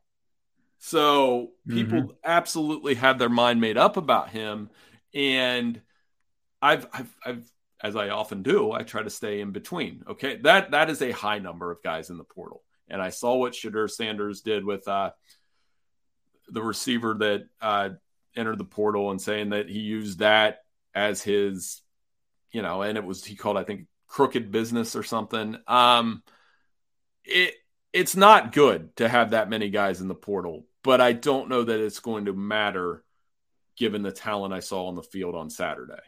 So 0.79 1.51
people 1.67 1.99
mm-hmm. 1.99 2.11
absolutely 2.23 2.95
have 2.95 3.19
their 3.19 3.27
mind 3.27 3.59
made 3.59 3.77
up 3.77 3.97
about 3.97 4.29
him, 4.29 4.69
and 5.13 5.81
I've, 6.61 6.87
I've, 6.93 7.15
I've, 7.25 7.51
as 7.83 7.97
I 7.97 8.07
often 8.07 8.41
do, 8.41 8.71
I 8.71 8.83
try 8.83 9.03
to 9.03 9.09
stay 9.09 9.41
in 9.41 9.51
between. 9.51 10.05
Okay, 10.11 10.37
that 10.43 10.71
that 10.71 10.89
is 10.89 11.01
a 11.01 11.11
high 11.11 11.39
number 11.39 11.71
of 11.71 11.83
guys 11.83 12.09
in 12.09 12.17
the 12.17 12.23
portal, 12.23 12.63
and 12.87 13.01
I 13.01 13.09
saw 13.09 13.35
what 13.35 13.51
Shedeur 13.51 13.91
Sanders 13.91 14.41
did 14.41 14.63
with 14.63 14.87
uh, 14.87 15.11
the 16.51 16.61
receiver 16.61 17.15
that 17.19 17.45
uh, 17.61 17.89
entered 18.35 18.57
the 18.57 18.65
portal, 18.65 19.11
and 19.11 19.21
saying 19.21 19.49
that 19.49 19.69
he 19.69 19.79
used 19.79 20.19
that 20.19 20.59
as 20.93 21.21
his, 21.21 21.81
you 22.51 22.61
know, 22.61 22.81
and 22.81 22.97
it 22.97 23.03
was 23.03 23.23
he 23.23 23.35
called 23.35 23.57
I 23.57 23.63
think 23.63 23.87
crooked 24.07 24.51
business 24.51 24.95
or 24.95 25.03
something. 25.03 25.57
Um, 25.67 26.23
it 27.25 27.55
it's 27.93 28.15
not 28.15 28.53
good 28.53 28.95
to 28.97 29.09
have 29.09 29.31
that 29.31 29.49
many 29.49 29.69
guys 29.69 30.01
in 30.01 30.07
the 30.07 30.15
portal 30.15 30.65
but 30.83 31.01
I 31.01 31.13
don't 31.13 31.49
know 31.49 31.63
that 31.63 31.79
it's 31.79 31.99
going 31.99 32.25
to 32.25 32.33
matter 32.33 33.03
given 33.77 34.01
the 34.01 34.11
talent 34.11 34.53
I 34.53 34.59
saw 34.59 34.87
on 34.87 34.95
the 34.95 35.03
field 35.03 35.35
on 35.35 35.49
Saturday. 35.49 36.01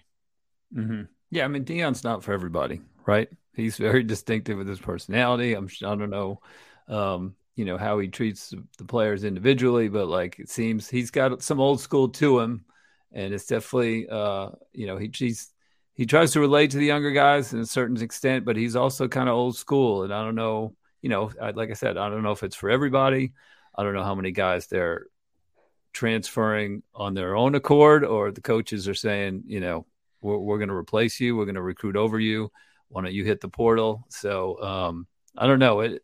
Mm-hmm. 0.75 1.03
Yeah, 1.31 1.45
I 1.45 1.47
mean 1.47 1.65
Deion's 1.65 2.03
not 2.03 2.23
for 2.23 2.33
everybody, 2.33 2.81
right? 3.05 3.29
He's 3.53 3.77
very 3.77 4.03
distinctive 4.03 4.57
with 4.57 4.67
his 4.67 4.79
personality. 4.79 5.53
I'm 5.53 5.69
I 5.83 5.95
don't 5.95 6.09
know, 6.09 6.41
um, 6.87 7.35
you 7.55 7.65
know 7.65 7.77
how 7.77 7.99
he 7.99 8.07
treats 8.07 8.53
the 8.77 8.85
players 8.85 9.23
individually, 9.23 9.87
but 9.87 10.07
like 10.07 10.39
it 10.39 10.49
seems 10.49 10.89
he's 10.89 11.11
got 11.11 11.41
some 11.41 11.59
old 11.59 11.79
school 11.79 12.09
to 12.09 12.39
him, 12.39 12.65
and 13.11 13.33
it's 13.33 13.45
definitely 13.45 14.07
uh, 14.09 14.49
you 14.73 14.87
know 14.87 14.97
he 14.97 15.11
he's, 15.13 15.51
he 15.93 16.05
tries 16.05 16.31
to 16.31 16.39
relate 16.39 16.71
to 16.71 16.77
the 16.77 16.85
younger 16.85 17.11
guys 17.11 17.53
in 17.53 17.59
a 17.59 17.65
certain 17.65 18.01
extent, 18.01 18.45
but 18.45 18.57
he's 18.57 18.75
also 18.75 19.07
kind 19.07 19.29
of 19.29 19.35
old 19.35 19.55
school, 19.55 20.03
and 20.03 20.13
I 20.13 20.23
don't 20.23 20.35
know, 20.35 20.75
you 21.01 21.09
know, 21.09 21.31
like 21.53 21.69
I 21.69 21.73
said, 21.73 21.97
I 21.97 22.09
don't 22.09 22.23
know 22.23 22.31
if 22.31 22.43
it's 22.43 22.55
for 22.55 22.69
everybody. 22.69 23.33
I 23.75 23.83
don't 23.83 23.93
know 23.93 24.03
how 24.03 24.15
many 24.15 24.31
guys 24.31 24.67
they're 24.67 25.07
transferring 25.93 26.83
on 26.95 27.13
their 27.13 27.35
own 27.35 27.55
accord, 27.55 28.03
or 28.03 28.31
the 28.31 28.41
coaches 28.41 28.87
are 28.87 28.95
saying, 28.95 29.43
you 29.45 29.59
know, 29.59 29.85
we're, 30.21 30.37
we're 30.37 30.57
going 30.57 30.69
to 30.69 30.75
replace 30.75 31.19
you, 31.19 31.35
we're 31.35 31.45
going 31.45 31.55
to 31.55 31.61
recruit 31.61 31.95
over 31.95 32.19
you. 32.19 32.51
Why 32.89 33.03
don't 33.03 33.13
you 33.13 33.23
hit 33.23 33.41
the 33.41 33.49
portal? 33.49 34.05
So 34.09 34.61
um, 34.61 35.07
I 35.37 35.47
don't 35.47 35.59
know. 35.59 35.81
It 35.81 36.03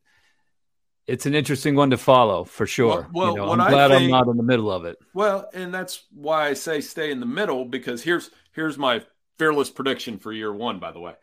it's 1.09 1.25
an 1.25 1.33
interesting 1.33 1.75
one 1.75 1.89
to 1.89 1.97
follow 1.97 2.43
for 2.43 2.67
sure. 2.67 3.09
Well, 3.11 3.25
well 3.25 3.29
you 3.31 3.37
know, 3.37 3.51
I'm 3.51 3.71
glad 3.71 3.89
think, 3.89 4.03
I'm 4.03 4.09
not 4.09 4.27
in 4.27 4.37
the 4.37 4.43
middle 4.43 4.71
of 4.71 4.85
it. 4.85 4.97
Well, 5.13 5.49
and 5.53 5.73
that's 5.73 6.05
why 6.13 6.47
I 6.47 6.53
say 6.53 6.81
stay 6.81 7.11
in 7.11 7.19
the 7.19 7.25
middle 7.25 7.65
because 7.65 8.03
here's 8.03 8.29
here's 8.51 8.77
my 8.77 9.03
fearless 9.37 9.69
prediction 9.69 10.19
for 10.19 10.31
year 10.31 10.53
one. 10.53 10.79
By 10.79 10.91
the 10.91 10.99
way, 10.99 11.13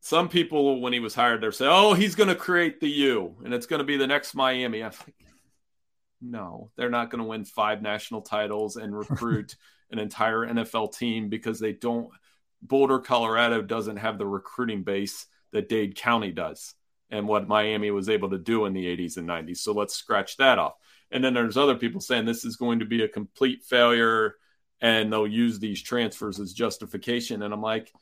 some 0.00 0.28
people 0.28 0.80
when 0.80 0.92
he 0.92 1.00
was 1.00 1.14
hired, 1.14 1.40
they're 1.40 1.52
saying, 1.52 1.70
"Oh, 1.72 1.94
he's 1.94 2.14
going 2.14 2.28
to 2.28 2.34
create 2.34 2.80
the 2.80 2.90
U, 2.90 3.36
and 3.44 3.54
it's 3.54 3.66
going 3.66 3.78
to 3.78 3.84
be 3.84 3.96
the 3.96 4.06
next 4.06 4.34
Miami." 4.34 4.82
I'm 4.82 4.90
like, 4.90 5.14
no, 6.20 6.70
they're 6.76 6.90
not 6.90 7.10
going 7.10 7.22
to 7.22 7.28
win 7.28 7.44
five 7.44 7.82
national 7.82 8.22
titles 8.22 8.76
and 8.76 8.96
recruit 8.96 9.56
an 9.90 9.98
entire 9.98 10.46
NFL 10.46 10.96
team 10.96 11.28
because 11.28 11.60
they 11.60 11.72
don't. 11.72 12.10
Boulder, 12.60 13.00
Colorado 13.00 13.60
doesn't 13.60 13.96
have 13.96 14.18
the 14.18 14.26
recruiting 14.26 14.82
base 14.84 15.26
that 15.52 15.68
Dade 15.68 15.96
County 15.96 16.30
does. 16.30 16.74
And 17.12 17.28
what 17.28 17.46
Miami 17.46 17.90
was 17.90 18.08
able 18.08 18.30
to 18.30 18.38
do 18.38 18.64
in 18.64 18.72
the 18.72 18.86
80s 18.86 19.18
and 19.18 19.28
90s. 19.28 19.58
So 19.58 19.72
let's 19.72 19.94
scratch 19.94 20.38
that 20.38 20.58
off. 20.58 20.72
And 21.12 21.22
then 21.22 21.34
there's 21.34 21.58
other 21.58 21.76
people 21.76 22.00
saying 22.00 22.24
this 22.24 22.46
is 22.46 22.56
going 22.56 22.78
to 22.80 22.86
be 22.86 23.04
a 23.04 23.08
complete 23.08 23.62
failure 23.62 24.36
and 24.80 25.12
they'll 25.12 25.26
use 25.26 25.58
these 25.58 25.82
transfers 25.82 26.40
as 26.40 26.54
justification. 26.54 27.42
And 27.42 27.52
I'm 27.52 27.60
like, 27.60 27.92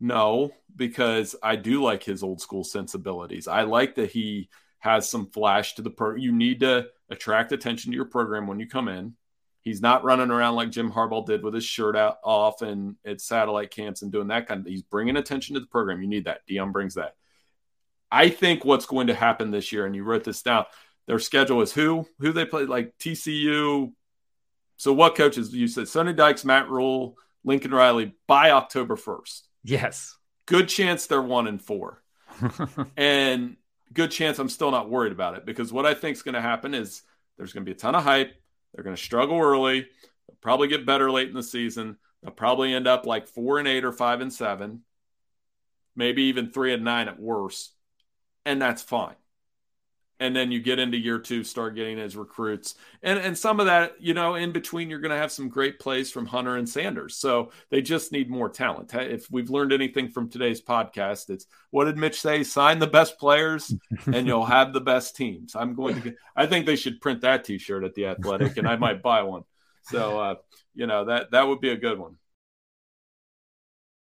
no, 0.00 0.50
because 0.74 1.36
I 1.42 1.54
do 1.56 1.82
like 1.82 2.02
his 2.02 2.24
old 2.24 2.40
school 2.40 2.64
sensibilities. 2.64 3.46
I 3.46 3.62
like 3.62 3.94
that 3.94 4.10
he 4.10 4.50
has 4.80 5.08
some 5.08 5.30
flash 5.30 5.76
to 5.76 5.82
the 5.82 5.90
pro. 5.90 6.16
You 6.16 6.32
need 6.32 6.60
to 6.60 6.88
attract 7.08 7.52
attention 7.52 7.92
to 7.92 7.96
your 7.96 8.06
program 8.06 8.48
when 8.48 8.58
you 8.58 8.66
come 8.66 8.88
in. 8.88 9.14
He's 9.62 9.80
not 9.80 10.04
running 10.04 10.30
around 10.30 10.56
like 10.56 10.70
Jim 10.70 10.90
Harbaugh 10.90 11.24
did 11.24 11.44
with 11.44 11.54
his 11.54 11.64
shirt 11.64 11.96
out 11.96 12.18
off 12.24 12.62
and 12.62 12.96
at 13.04 13.20
satellite 13.20 13.70
camps 13.70 14.02
and 14.02 14.10
doing 14.10 14.28
that 14.28 14.48
kind 14.48 14.60
of. 14.60 14.66
He's 14.66 14.82
bringing 14.82 15.16
attention 15.16 15.54
to 15.54 15.60
the 15.60 15.66
program. 15.66 16.02
You 16.02 16.08
need 16.08 16.24
that. 16.24 16.40
Deion 16.48 16.72
brings 16.72 16.94
that. 16.94 17.14
I 18.10 18.28
think 18.28 18.64
what's 18.64 18.86
going 18.86 19.08
to 19.08 19.14
happen 19.14 19.50
this 19.50 19.72
year, 19.72 19.86
and 19.86 19.94
you 19.94 20.04
wrote 20.04 20.24
this 20.24 20.42
down. 20.42 20.64
Their 21.06 21.18
schedule 21.18 21.60
is 21.62 21.72
who 21.72 22.06
who 22.18 22.32
they 22.32 22.44
play 22.44 22.64
like 22.64 22.96
TCU. 22.98 23.92
So 24.76 24.92
what 24.92 25.14
coaches 25.14 25.52
you 25.52 25.68
said? 25.68 25.88
Sonny 25.88 26.12
Dykes, 26.12 26.44
Matt 26.44 26.70
Rhule, 26.70 27.16
Lincoln 27.44 27.72
Riley 27.72 28.14
by 28.26 28.50
October 28.50 28.96
first. 28.96 29.48
Yes. 29.62 30.16
Good 30.46 30.68
chance 30.68 31.06
they're 31.06 31.22
one 31.22 31.46
and 31.46 31.60
four. 31.60 32.02
and 32.96 33.56
good 33.92 34.10
chance 34.10 34.38
I'm 34.38 34.48
still 34.48 34.70
not 34.70 34.88
worried 34.88 35.12
about 35.12 35.36
it 35.36 35.44
because 35.44 35.72
what 35.72 35.86
I 35.86 35.94
think 35.94 36.16
is 36.16 36.22
going 36.22 36.34
to 36.34 36.40
happen 36.40 36.74
is 36.74 37.02
there's 37.36 37.52
going 37.52 37.64
to 37.64 37.68
be 37.68 37.74
a 37.74 37.78
ton 37.78 37.94
of 37.94 38.04
hype. 38.04 38.34
They're 38.74 38.84
going 38.84 38.96
to 38.96 39.02
struggle 39.02 39.38
early. 39.38 39.80
They'll 39.80 40.36
probably 40.40 40.68
get 40.68 40.86
better 40.86 41.10
late 41.10 41.28
in 41.28 41.34
the 41.34 41.42
season. 41.42 41.96
They'll 42.22 42.32
probably 42.32 42.72
end 42.72 42.86
up 42.86 43.06
like 43.06 43.26
four 43.26 43.58
and 43.58 43.66
eight 43.66 43.84
or 43.84 43.92
five 43.92 44.20
and 44.20 44.32
seven, 44.32 44.82
maybe 45.96 46.24
even 46.24 46.52
three 46.52 46.72
and 46.72 46.84
nine 46.84 47.08
at 47.08 47.18
worst. 47.18 47.72
And 48.44 48.60
that's 48.60 48.82
fine 48.82 49.16
and 50.20 50.36
then 50.36 50.52
you 50.52 50.60
get 50.60 50.78
into 50.78 50.98
year 50.98 51.18
two, 51.18 51.42
start 51.42 51.74
getting 51.74 51.96
his 51.96 52.14
recruits, 52.14 52.74
and 53.02 53.18
and 53.18 53.36
some 53.36 53.58
of 53.58 53.66
that, 53.66 53.94
you 53.98 54.12
know, 54.12 54.34
in 54.34 54.52
between, 54.52 54.90
you're 54.90 55.00
going 55.00 55.10
to 55.10 55.16
have 55.16 55.32
some 55.32 55.48
great 55.48 55.80
plays 55.80 56.12
from 56.12 56.26
Hunter 56.26 56.56
and 56.56 56.68
Sanders. 56.68 57.16
So 57.16 57.50
they 57.70 57.80
just 57.80 58.12
need 58.12 58.30
more 58.30 58.50
talent. 58.50 58.94
If 58.94 59.30
we've 59.30 59.48
learned 59.48 59.72
anything 59.72 60.10
from 60.10 60.28
today's 60.28 60.60
podcast, 60.60 61.30
it's 61.30 61.46
what 61.70 61.86
did 61.86 61.96
Mitch 61.96 62.20
say? 62.20 62.44
Sign 62.44 62.78
the 62.78 62.86
best 62.86 63.18
players, 63.18 63.74
and 64.06 64.26
you'll 64.26 64.44
have 64.44 64.74
the 64.74 64.80
best 64.80 65.16
teams. 65.16 65.56
I'm 65.56 65.74
going 65.74 65.94
to. 65.96 66.00
Get, 66.02 66.16
I 66.36 66.46
think 66.46 66.66
they 66.66 66.76
should 66.76 67.00
print 67.00 67.22
that 67.22 67.44
T-shirt 67.44 67.82
at 67.82 67.94
the 67.94 68.06
Athletic, 68.06 68.58
and 68.58 68.68
I 68.68 68.76
might 68.76 69.02
buy 69.02 69.22
one. 69.22 69.42
So 69.84 70.20
uh, 70.20 70.34
you 70.74 70.86
know 70.86 71.06
that 71.06 71.30
that 71.30 71.48
would 71.48 71.60
be 71.60 71.70
a 71.70 71.76
good 71.76 71.98
one. 71.98 72.16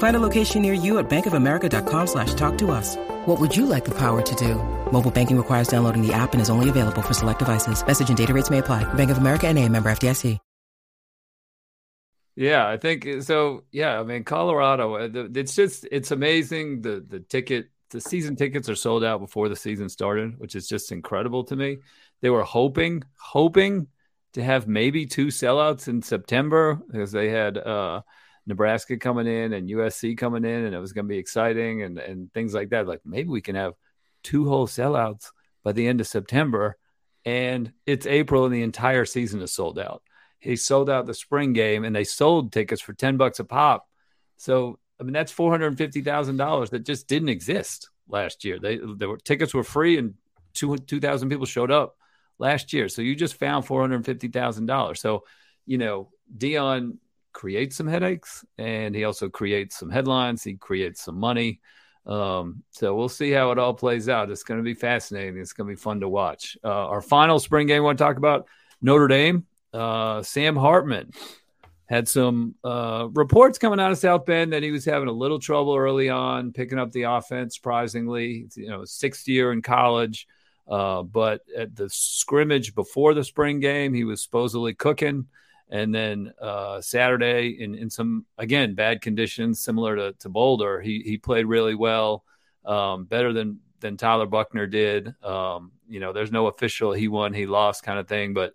Find 0.00 0.16
a 0.16 0.20
location 0.20 0.60
near 0.62 0.72
you 0.72 0.98
at 0.98 1.08
bankofamerica.com 1.08 2.06
slash 2.06 2.34
talk 2.34 2.58
to 2.58 2.70
us. 2.70 2.96
What 3.26 3.38
would 3.38 3.56
you 3.56 3.66
like 3.66 3.84
the 3.84 3.94
power 3.94 4.20
to 4.20 4.34
do? 4.34 4.54
Mobile 4.90 5.10
banking 5.10 5.36
requires 5.36 5.68
downloading 5.68 6.06
the 6.06 6.12
app 6.12 6.32
and 6.32 6.42
is 6.42 6.50
only 6.50 6.68
available 6.68 7.02
for 7.02 7.14
select 7.14 7.38
devices. 7.38 7.86
Message 7.86 8.08
and 8.08 8.18
data 8.18 8.34
rates 8.34 8.50
may 8.50 8.58
apply. 8.58 8.84
Bank 8.94 9.10
of 9.10 9.18
America 9.18 9.46
and 9.46 9.58
a 9.58 9.68
member 9.68 9.90
FDIC. 9.90 10.38
Yeah, 12.36 12.66
I 12.66 12.78
think 12.78 13.06
so. 13.22 13.64
Yeah, 13.70 14.00
I 14.00 14.02
mean 14.02 14.24
Colorado. 14.24 14.94
Uh, 14.94 15.28
it's 15.34 15.54
just 15.54 15.86
it's 15.92 16.10
amazing. 16.10 16.80
The 16.80 17.04
the 17.06 17.20
ticket, 17.20 17.68
the 17.90 18.00
season 18.00 18.34
tickets 18.34 18.70
are 18.70 18.74
sold 18.74 19.04
out 19.04 19.20
before 19.20 19.50
the 19.50 19.56
season 19.56 19.90
started, 19.90 20.38
which 20.38 20.54
is 20.54 20.66
just 20.66 20.90
incredible 20.90 21.44
to 21.44 21.56
me. 21.56 21.78
They 22.22 22.30
were 22.30 22.44
hoping, 22.44 23.02
hoping 23.18 23.88
to 24.32 24.42
have 24.42 24.66
maybe 24.66 25.04
two 25.04 25.26
sellouts 25.26 25.86
in 25.86 26.00
September 26.00 26.80
because 26.90 27.12
they 27.12 27.28
had 27.28 27.58
uh, 27.58 28.02
Nebraska 28.46 28.96
coming 28.96 29.26
in 29.26 29.52
and 29.52 29.68
USC 29.68 30.16
coming 30.16 30.44
in, 30.44 30.64
and 30.64 30.74
it 30.74 30.78
was 30.78 30.92
going 30.92 31.06
to 31.06 31.12
be 31.12 31.18
exciting 31.18 31.82
and 31.82 31.98
and 31.98 32.32
things 32.32 32.54
like 32.54 32.70
that. 32.70 32.86
Like 32.86 33.00
maybe 33.04 33.28
we 33.28 33.40
can 33.40 33.56
have 33.56 33.74
two 34.22 34.48
whole 34.48 34.66
sellouts 34.66 35.28
by 35.62 35.72
the 35.72 35.86
end 35.86 36.00
of 36.00 36.06
September, 36.06 36.76
and 37.24 37.72
it's 37.86 38.06
April 38.06 38.44
and 38.44 38.54
the 38.54 38.62
entire 38.62 39.04
season 39.04 39.42
is 39.42 39.52
sold 39.52 39.78
out 39.78 40.02
he 40.40 40.56
sold 40.56 40.90
out 40.90 41.06
the 41.06 41.14
spring 41.14 41.52
game 41.52 41.84
and 41.84 41.94
they 41.94 42.04
sold 42.04 42.52
tickets 42.52 42.80
for 42.80 42.94
10 42.94 43.18
bucks 43.18 43.38
a 43.38 43.44
pop. 43.44 43.86
So, 44.38 44.78
I 44.98 45.04
mean, 45.04 45.12
that's 45.12 45.32
$450,000 45.32 46.70
that 46.70 46.86
just 46.86 47.06
didn't 47.06 47.28
exist 47.28 47.90
last 48.08 48.44
year. 48.44 48.58
They, 48.58 48.78
the 48.78 49.18
tickets 49.22 49.52
were 49.52 49.62
free 49.62 49.98
and 49.98 50.14
two 50.54 50.76
2,000 50.78 51.28
people 51.28 51.46
showed 51.46 51.70
up 51.70 51.94
last 52.38 52.72
year. 52.72 52.88
So 52.88 53.02
you 53.02 53.14
just 53.14 53.34
found 53.34 53.66
$450,000. 53.66 54.96
So, 54.96 55.24
you 55.66 55.76
know, 55.76 56.10
Deion 56.36 56.96
creates 57.32 57.76
some 57.76 57.86
headaches 57.86 58.44
and 58.58 58.94
he 58.94 59.04
also 59.04 59.28
creates 59.28 59.78
some 59.78 59.90
headlines. 59.90 60.42
He 60.42 60.54
creates 60.54 61.02
some 61.02 61.18
money. 61.18 61.60
Um, 62.06 62.62
so 62.70 62.94
we'll 62.94 63.08
see 63.08 63.30
how 63.30 63.50
it 63.52 63.58
all 63.58 63.74
plays 63.74 64.08
out. 64.08 64.30
It's 64.30 64.42
going 64.42 64.58
to 64.58 64.64
be 64.64 64.74
fascinating. 64.74 65.38
It's 65.38 65.52
going 65.52 65.68
to 65.68 65.72
be 65.72 65.80
fun 65.80 66.00
to 66.00 66.08
watch. 66.08 66.56
Uh, 66.64 66.68
our 66.68 67.02
final 67.02 67.38
spring 67.38 67.66
game, 67.66 67.78
I 67.78 67.84
want 67.84 67.98
to 67.98 68.04
talk 68.04 68.16
about 68.16 68.48
Notre 68.82 69.08
Dame 69.08 69.46
uh, 69.72 70.22
Sam 70.22 70.56
Hartman 70.56 71.12
had 71.86 72.08
some 72.08 72.54
uh, 72.62 73.08
reports 73.12 73.58
coming 73.58 73.80
out 73.80 73.90
of 73.90 73.98
South 73.98 74.24
Bend 74.24 74.52
that 74.52 74.62
he 74.62 74.70
was 74.70 74.84
having 74.84 75.08
a 75.08 75.12
little 75.12 75.40
trouble 75.40 75.74
early 75.74 76.08
on 76.08 76.52
picking 76.52 76.78
up 76.78 76.92
the 76.92 77.02
offense. 77.02 77.54
Surprisingly, 77.54 78.46
you 78.54 78.68
know, 78.68 78.84
sixth 78.84 79.26
year 79.26 79.52
in 79.52 79.60
college, 79.62 80.26
uh, 80.68 81.02
but 81.02 81.42
at 81.56 81.74
the 81.74 81.88
scrimmage 81.90 82.74
before 82.74 83.14
the 83.14 83.24
spring 83.24 83.58
game, 83.60 83.92
he 83.92 84.04
was 84.04 84.22
supposedly 84.22 84.74
cooking. 84.74 85.26
And 85.70 85.94
then 85.94 86.32
uh, 86.40 86.80
Saturday, 86.80 87.56
in, 87.60 87.74
in 87.74 87.90
some 87.90 88.26
again 88.36 88.74
bad 88.74 89.00
conditions, 89.00 89.60
similar 89.60 89.96
to, 89.96 90.12
to 90.18 90.28
Boulder, 90.28 90.80
he 90.80 91.00
he 91.04 91.16
played 91.16 91.46
really 91.46 91.76
well, 91.76 92.24
um, 92.64 93.04
better 93.04 93.32
than 93.32 93.60
than 93.78 93.96
Tyler 93.96 94.26
Buchner 94.26 94.66
did. 94.66 95.14
Um, 95.22 95.72
you 95.88 96.00
know, 96.00 96.12
there's 96.12 96.32
no 96.32 96.48
official 96.48 96.92
he 96.92 97.08
won, 97.08 97.32
he 97.32 97.46
lost 97.46 97.82
kind 97.84 97.98
of 97.98 98.08
thing, 98.08 98.34
but 98.34 98.54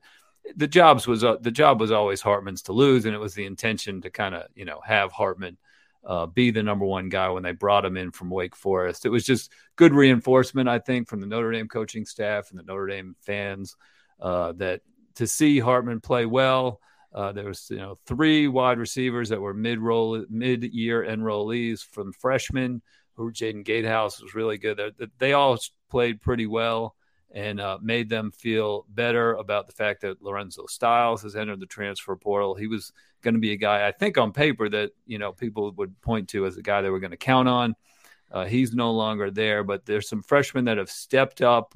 the 0.55 0.67
jobs 0.67 1.07
was 1.07 1.23
uh, 1.23 1.37
the 1.41 1.51
job 1.51 1.79
was 1.79 1.91
always 1.91 2.21
Hartman's 2.21 2.63
to 2.63 2.73
lose, 2.73 3.05
and 3.05 3.15
it 3.15 3.19
was 3.19 3.33
the 3.33 3.45
intention 3.45 4.01
to 4.01 4.09
kind 4.09 4.35
of 4.35 4.43
you 4.53 4.65
know 4.65 4.81
have 4.85 5.11
Hartman 5.11 5.57
uh, 6.05 6.25
be 6.25 6.51
the 6.51 6.63
number 6.63 6.85
one 6.85 7.09
guy 7.09 7.29
when 7.29 7.43
they 7.43 7.51
brought 7.51 7.85
him 7.85 7.97
in 7.97 8.11
from 8.11 8.29
Wake 8.29 8.55
Forest. 8.55 9.05
It 9.05 9.09
was 9.09 9.25
just 9.25 9.51
good 9.75 9.93
reinforcement, 9.93 10.69
I 10.69 10.79
think, 10.79 11.07
from 11.07 11.19
the 11.19 11.27
Notre 11.27 11.51
Dame 11.51 11.67
coaching 11.67 12.05
staff 12.05 12.51
and 12.51 12.59
the 12.59 12.63
Notre 12.63 12.87
Dame 12.87 13.15
fans 13.21 13.75
uh, 14.19 14.51
that 14.53 14.81
to 15.15 15.27
see 15.27 15.59
Hartman 15.59 16.01
play 16.01 16.25
well. 16.25 16.79
Uh, 17.15 17.31
there 17.31 17.45
was 17.45 17.67
you 17.69 17.77
know 17.77 17.97
three 18.05 18.47
wide 18.49 18.77
receivers 18.77 19.29
that 19.29 19.39
were 19.39 19.53
mid 19.53 19.79
roll 19.79 20.23
mid 20.29 20.63
year 20.65 21.03
enrollees 21.03 21.83
from 21.83 22.11
freshmen. 22.11 22.81
Who 23.13 23.31
Jaden 23.31 23.65
Greathouse 23.65 24.21
was 24.21 24.35
really 24.35 24.57
good. 24.57 24.77
They, 24.97 25.07
they 25.17 25.33
all 25.33 25.57
played 25.89 26.19
pretty 26.19 26.47
well 26.47 26.95
and 27.33 27.61
uh, 27.61 27.77
made 27.81 28.09
them 28.09 28.31
feel 28.31 28.85
better 28.89 29.35
about 29.35 29.67
the 29.67 29.73
fact 29.73 30.01
that 30.01 30.21
Lorenzo 30.21 30.65
Styles 30.67 31.21
has 31.23 31.37
entered 31.37 31.61
the 31.61 31.65
transfer 31.65 32.15
portal. 32.17 32.55
He 32.55 32.67
was 32.67 32.91
going 33.21 33.33
to 33.33 33.39
be 33.39 33.53
a 33.53 33.57
guy, 33.57 33.87
I 33.87 33.93
think, 33.93 34.17
on 34.17 34.33
paper 34.33 34.67
that 34.67 34.91
you 35.05 35.17
know 35.17 35.31
people 35.31 35.71
would 35.71 36.01
point 36.01 36.27
to 36.29 36.45
as 36.45 36.57
a 36.57 36.61
guy 36.61 36.81
they 36.81 36.89
were 36.89 36.99
going 36.99 37.11
to 37.11 37.17
count 37.17 37.47
on. 37.47 37.75
Uh, 38.29 38.43
he's 38.43 38.73
no 38.73 38.91
longer 38.91 39.31
there, 39.31 39.63
but 39.63 39.85
there's 39.85 40.09
some 40.09 40.21
freshmen 40.21 40.65
that 40.65 40.77
have 40.77 40.91
stepped 40.91 41.41
up, 41.41 41.73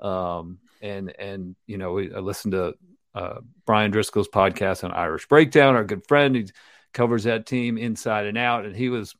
um, 0.00 0.58
and 0.82 1.14
and 1.18 1.54
you 1.68 1.78
know 1.78 1.96
I 2.00 2.18
listened 2.18 2.52
to 2.52 2.74
uh, 3.14 3.40
Bryan 3.66 3.92
Driskell's 3.92 4.28
podcast 4.28 4.84
on 4.84 4.92
Irish 4.92 5.26
Breakdown, 5.28 5.74
our 5.74 5.84
good 5.84 6.06
friend. 6.06 6.36
He 6.36 6.48
covers 6.92 7.24
that 7.24 7.46
team 7.46 7.78
inside 7.78 8.26
and 8.26 8.38
out, 8.38 8.64
and 8.64 8.74
he 8.74 8.88
was 8.88 9.14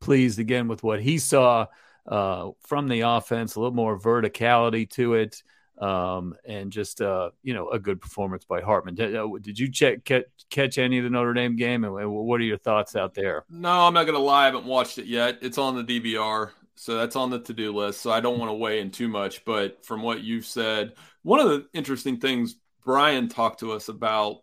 pleased 0.00 0.38
again 0.38 0.68
with 0.68 0.82
what 0.82 1.00
he 1.00 1.18
saw 1.18 1.66
uh, 2.06 2.50
from 2.66 2.88
the 2.88 3.00
offense, 3.02 3.54
a 3.54 3.60
little 3.60 3.74
more 3.74 3.98
verticality 3.98 4.88
to 4.90 5.14
it, 5.14 5.42
um, 5.78 6.34
and 6.46 6.70
just 6.70 7.00
uh, 7.00 7.30
you 7.42 7.54
know 7.54 7.70
a 7.70 7.78
good 7.78 8.00
performance 8.00 8.44
by 8.44 8.60
Hartman. 8.60 8.94
Did, 8.94 9.16
uh, 9.16 9.28
did 9.40 9.58
you 9.58 9.70
check 9.70 10.04
catch, 10.04 10.24
catch, 10.50 10.78
any 10.78 10.98
of 10.98 11.04
the 11.04 11.10
Notre 11.10 11.34
Dame 11.34 11.56
game, 11.56 11.84
and 11.84 11.92
what 11.92 12.40
are 12.40 12.44
your 12.44 12.58
thoughts 12.58 12.96
out 12.96 13.14
there? 13.14 13.44
No, 13.48 13.86
I'm 13.86 13.94
not 13.94 14.04
going 14.04 14.18
to 14.18 14.22
lie, 14.22 14.42
I 14.42 14.46
haven't 14.46 14.66
watched 14.66 14.98
it 14.98 15.06
yet. 15.06 15.38
It's 15.42 15.58
on 15.58 15.76
the 15.76 15.84
DVR, 15.84 16.50
so 16.74 16.96
that's 16.96 17.16
on 17.16 17.30
the 17.30 17.40
to 17.40 17.54
do 17.54 17.72
list. 17.72 18.00
So 18.00 18.10
I 18.10 18.20
don't 18.20 18.38
want 18.38 18.50
to 18.50 18.54
weigh 18.54 18.80
in 18.80 18.90
too 18.90 19.08
much, 19.08 19.44
but 19.44 19.84
from 19.84 20.02
what 20.02 20.22
you've 20.22 20.46
said, 20.46 20.94
one 21.22 21.40
of 21.40 21.48
the 21.48 21.66
interesting 21.72 22.18
things 22.18 22.56
Brian 22.84 23.28
talked 23.28 23.60
to 23.60 23.72
us 23.72 23.88
about 23.88 24.42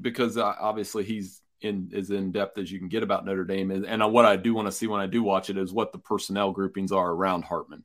because 0.00 0.36
uh, 0.36 0.54
obviously 0.60 1.04
he's 1.04 1.40
in 1.60 1.90
as 1.94 2.10
in 2.10 2.32
depth 2.32 2.58
as 2.58 2.70
you 2.70 2.78
can 2.78 2.88
get 2.88 3.02
about 3.02 3.24
Notre 3.24 3.44
Dame. 3.44 3.70
And, 3.70 3.86
and 3.86 4.12
what 4.12 4.24
I 4.24 4.36
do 4.36 4.54
want 4.54 4.66
to 4.68 4.72
see 4.72 4.86
when 4.86 5.00
I 5.00 5.06
do 5.06 5.22
watch 5.22 5.50
it 5.50 5.56
is 5.56 5.72
what 5.72 5.92
the 5.92 5.98
personnel 5.98 6.52
groupings 6.52 6.92
are 6.92 7.10
around 7.10 7.44
Hartman. 7.44 7.84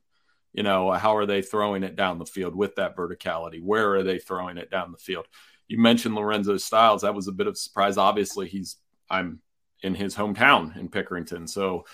You 0.52 0.62
know, 0.64 0.90
how 0.90 1.16
are 1.16 1.26
they 1.26 1.42
throwing 1.42 1.82
it 1.82 1.96
down 1.96 2.18
the 2.18 2.26
field 2.26 2.56
with 2.56 2.74
that 2.76 2.96
verticality? 2.96 3.62
Where 3.62 3.94
are 3.94 4.02
they 4.02 4.18
throwing 4.18 4.58
it 4.58 4.70
down 4.70 4.90
the 4.90 4.98
field? 4.98 5.26
You 5.68 5.78
mentioned 5.78 6.16
Lorenzo 6.16 6.56
Styles. 6.56 7.02
That 7.02 7.14
was 7.14 7.28
a 7.28 7.32
bit 7.32 7.46
of 7.46 7.54
a 7.54 7.56
surprise. 7.56 7.96
Obviously, 7.96 8.48
he's 8.48 8.76
I'm 9.08 9.40
in 9.82 9.94
his 9.94 10.14
hometown 10.16 10.76
in 10.76 10.88
Pickerington. 10.88 11.48
So, 11.48 11.84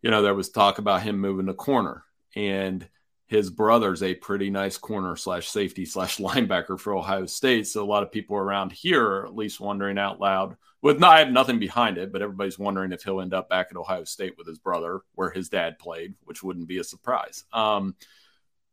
you 0.00 0.10
know, 0.10 0.22
there 0.22 0.34
was 0.34 0.50
talk 0.50 0.78
about 0.78 1.02
him 1.02 1.18
moving 1.18 1.46
to 1.46 1.54
corner, 1.54 2.04
and 2.36 2.88
his 3.26 3.50
brother's 3.50 4.02
a 4.02 4.14
pretty 4.14 4.50
nice 4.50 4.76
corner 4.76 5.16
slash 5.16 5.48
safety 5.48 5.84
slash 5.84 6.16
linebacker 6.18 6.78
for 6.78 6.94
Ohio 6.94 7.26
State. 7.26 7.66
So 7.66 7.82
a 7.82 7.86
lot 7.86 8.02
of 8.02 8.12
people 8.12 8.36
around 8.36 8.72
here 8.72 9.04
are 9.04 9.26
at 9.26 9.34
least 9.34 9.60
wondering 9.60 9.98
out 9.98 10.20
loud. 10.20 10.56
With 10.82 11.00
not, 11.00 11.14
I 11.14 11.18
have 11.20 11.30
nothing 11.30 11.58
behind 11.58 11.96
it, 11.96 12.12
but 12.12 12.20
everybody's 12.20 12.58
wondering 12.58 12.92
if 12.92 13.02
he'll 13.02 13.22
end 13.22 13.32
up 13.32 13.48
back 13.48 13.68
at 13.70 13.76
Ohio 13.76 14.04
State 14.04 14.36
with 14.36 14.46
his 14.46 14.58
brother, 14.58 15.00
where 15.14 15.30
his 15.30 15.48
dad 15.48 15.78
played, 15.78 16.14
which 16.24 16.42
wouldn't 16.42 16.68
be 16.68 16.76
a 16.76 16.84
surprise. 16.84 17.44
Um, 17.54 17.96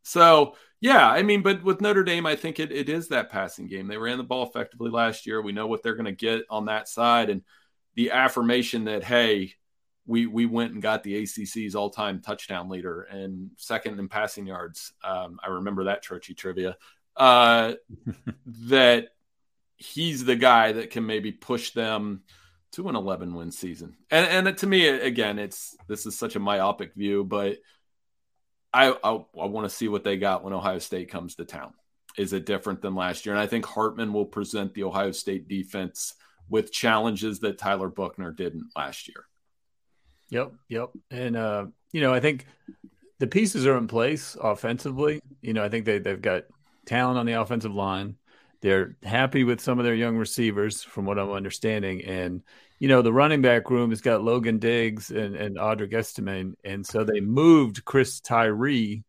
so 0.03 0.55
yeah, 0.81 1.07
I 1.07 1.21
mean, 1.23 1.41
but 1.41 1.63
with 1.63 1.79
Notre 1.79 2.03
Dame, 2.03 2.25
I 2.25 2.35
think 2.35 2.59
it, 2.59 2.71
it 2.71 2.89
is 2.89 3.07
that 3.09 3.29
passing 3.29 3.67
game. 3.67 3.87
They 3.87 3.97
ran 3.97 4.17
the 4.17 4.23
ball 4.23 4.45
effectively 4.45 4.89
last 4.89 5.25
year. 5.25 5.41
We 5.41 5.51
know 5.51 5.67
what 5.67 5.83
they're 5.83 5.95
going 5.95 6.05
to 6.05 6.11
get 6.11 6.43
on 6.49 6.65
that 6.65 6.89
side, 6.89 7.29
and 7.29 7.43
the 7.95 8.11
affirmation 8.11 8.85
that 8.85 9.03
hey, 9.03 9.53
we 10.11 10.25
we 10.25 10.45
went 10.45 10.73
and 10.73 10.81
got 10.81 11.03
the 11.03 11.23
ACC's 11.23 11.73
all 11.73 11.89
time 11.89 12.19
touchdown 12.19 12.67
leader 12.67 13.03
and 13.03 13.49
second 13.55 13.97
in 13.97 14.09
passing 14.09 14.45
yards. 14.45 14.91
Um, 15.03 15.39
I 15.41 15.47
remember 15.47 15.85
that 15.85 16.03
Trocchi 16.03 16.35
trivia. 16.35 16.75
Uh, 17.15 17.73
that 18.45 19.07
he's 19.77 20.25
the 20.25 20.35
guy 20.35 20.73
that 20.73 20.89
can 20.91 21.05
maybe 21.05 21.31
push 21.31 21.71
them 21.71 22.23
to 22.73 22.89
an 22.89 22.95
11 22.95 23.33
win 23.33 23.51
season. 23.51 23.95
And 24.11 24.47
and 24.47 24.57
to 24.57 24.67
me, 24.67 24.87
again, 24.87 25.39
it's 25.39 25.77
this 25.87 26.05
is 26.05 26.17
such 26.17 26.35
a 26.35 26.39
myopic 26.39 26.93
view, 26.93 27.23
but 27.23 27.59
I, 28.73 28.89
I, 28.91 29.11
I 29.13 29.45
want 29.45 29.69
to 29.69 29.75
see 29.75 29.87
what 29.87 30.03
they 30.03 30.17
got 30.17 30.43
when 30.43 30.53
Ohio 30.53 30.79
State 30.79 31.09
comes 31.09 31.35
to 31.35 31.45
town. 31.45 31.73
Is 32.17 32.33
it 32.33 32.45
different 32.45 32.81
than 32.81 32.95
last 32.95 33.25
year? 33.25 33.33
And 33.33 33.41
I 33.41 33.47
think 33.47 33.65
Hartman 33.65 34.11
will 34.11 34.25
present 34.25 34.73
the 34.73 34.83
Ohio 34.83 35.11
State 35.11 35.47
defense 35.47 36.15
with 36.49 36.73
challenges 36.73 37.39
that 37.39 37.57
Tyler 37.57 37.87
Buchner 37.87 38.31
didn't 38.31 38.71
last 38.75 39.07
year. 39.07 39.25
Yep, 40.31 40.53
yep. 40.69 40.89
And 41.11 41.35
uh, 41.37 41.65
you 41.91 42.01
know, 42.01 42.13
I 42.13 42.19
think 42.19 42.47
the 43.19 43.27
pieces 43.27 43.67
are 43.67 43.77
in 43.77 43.87
place 43.87 44.35
offensively. 44.41 45.21
You 45.41 45.53
know, 45.53 45.63
I 45.63 45.69
think 45.69 45.85
they 45.85 45.99
they've 45.99 46.21
got 46.21 46.45
talent 46.85 47.19
on 47.19 47.27
the 47.27 47.39
offensive 47.39 47.73
line. 47.73 48.15
They're 48.61 48.95
happy 49.03 49.43
with 49.43 49.61
some 49.61 49.77
of 49.77 49.85
their 49.85 49.95
young 49.95 50.17
receivers, 50.17 50.83
from 50.83 51.05
what 51.05 51.19
I'm 51.19 51.31
understanding, 51.31 52.03
and 52.05 52.41
you 52.81 52.87
know, 52.87 53.03
the 53.03 53.13
running 53.13 53.43
back 53.43 53.69
room 53.69 53.91
has 53.91 54.01
got 54.01 54.23
Logan 54.23 54.57
Diggs 54.57 55.11
and, 55.11 55.35
and 55.35 55.57
Audric 55.57 55.93
Estime. 55.93 56.55
And 56.63 56.83
so 56.83 57.03
they 57.03 57.19
moved 57.19 57.85
Chris 57.85 58.19
Tyree 58.19 59.03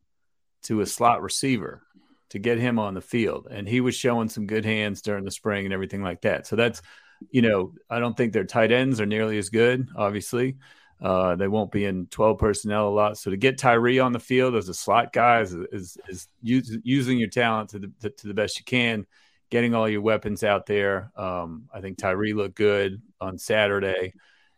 to 0.65 0.83
a 0.83 0.87
slot 0.87 1.23
receiver 1.23 1.83
to 2.29 2.39
get 2.39 2.59
him 2.59 2.79
on 2.79 2.93
the 2.93 3.01
field. 3.01 3.49
And 3.51 3.67
he 3.67 3.81
was 3.81 3.95
showing 3.95 4.29
some 4.29 4.47
good 4.47 4.67
hands 4.67 5.01
during 5.01 5.25
the 5.25 5.31
spring 5.31 5.65
and 5.65 5.73
everything 5.73 6.03
like 6.03 6.21
that. 6.21 6.47
So 6.47 6.55
that's, 6.55 6.83
you 7.31 7.41
know, 7.41 7.73
I 7.89 7.99
don't 7.99 8.15
think 8.15 8.35
their 8.35 8.45
tight 8.45 8.73
ends 8.73 9.01
are 9.01 9.07
nearly 9.07 9.39
as 9.39 9.49
good, 9.49 9.89
obviously. 9.97 10.59
Uh, 11.03 11.35
they 11.35 11.49
won't 11.49 11.73
be 11.73 11.85
in 11.85 12.07
12 12.07 12.39
personnel 12.39 12.89
a 12.89 12.91
lot. 12.91 13.19
So 13.19 13.31
to 13.31 13.37
get 13.37 13.59
Tyree 13.59 13.99
on 13.99 14.13
the 14.13 14.21
field 14.21 14.55
as 14.55 14.69
a 14.69 14.75
slot 14.75 15.13
guy 15.13 15.41
is, 15.41 15.53
is, 15.53 15.99
is 16.09 16.29
use, 16.41 16.79
using 16.85 17.19
your 17.19 17.29
talent 17.29 17.71
to 17.71 17.81
the, 17.81 18.11
to 18.11 18.29
the 18.29 18.35
best 18.35 18.59
you 18.59 18.65
can 18.65 19.07
getting 19.53 19.75
all 19.75 19.87
your 19.87 20.01
weapons 20.01 20.43
out 20.43 20.65
there. 20.65 21.13
Um, 21.15 21.69
I 21.75 21.83
think 21.83 21.99
Tyree 21.99 22.33
looked 22.33 22.55
good 22.55 23.03
on 23.21 23.37
Saturday. 23.37 24.15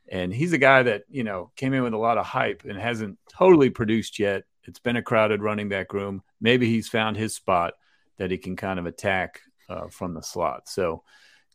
And 0.08 0.32
he's 0.32 0.52
a 0.52 0.58
guy 0.58 0.84
that, 0.84 1.02
you 1.10 1.24
know, 1.24 1.50
came 1.56 1.74
in 1.74 1.82
with 1.82 1.94
a 1.94 1.98
lot 1.98 2.16
of 2.16 2.24
hype 2.24 2.62
and 2.64 2.78
hasn't 2.78 3.18
totally 3.28 3.70
produced 3.70 4.20
yet. 4.20 4.44
It's 4.62 4.78
been 4.78 4.94
a 4.94 5.02
crowded 5.02 5.42
running 5.42 5.68
back 5.68 5.92
room. 5.92 6.22
Maybe 6.40 6.68
he's 6.68 6.88
found 6.88 7.16
his 7.16 7.34
spot 7.34 7.74
that 8.18 8.30
he 8.30 8.38
can 8.38 8.54
kind 8.54 8.78
of 8.78 8.86
attack 8.86 9.40
uh, 9.68 9.88
from 9.88 10.14
the 10.14 10.22
slot. 10.22 10.68
So 10.68 11.02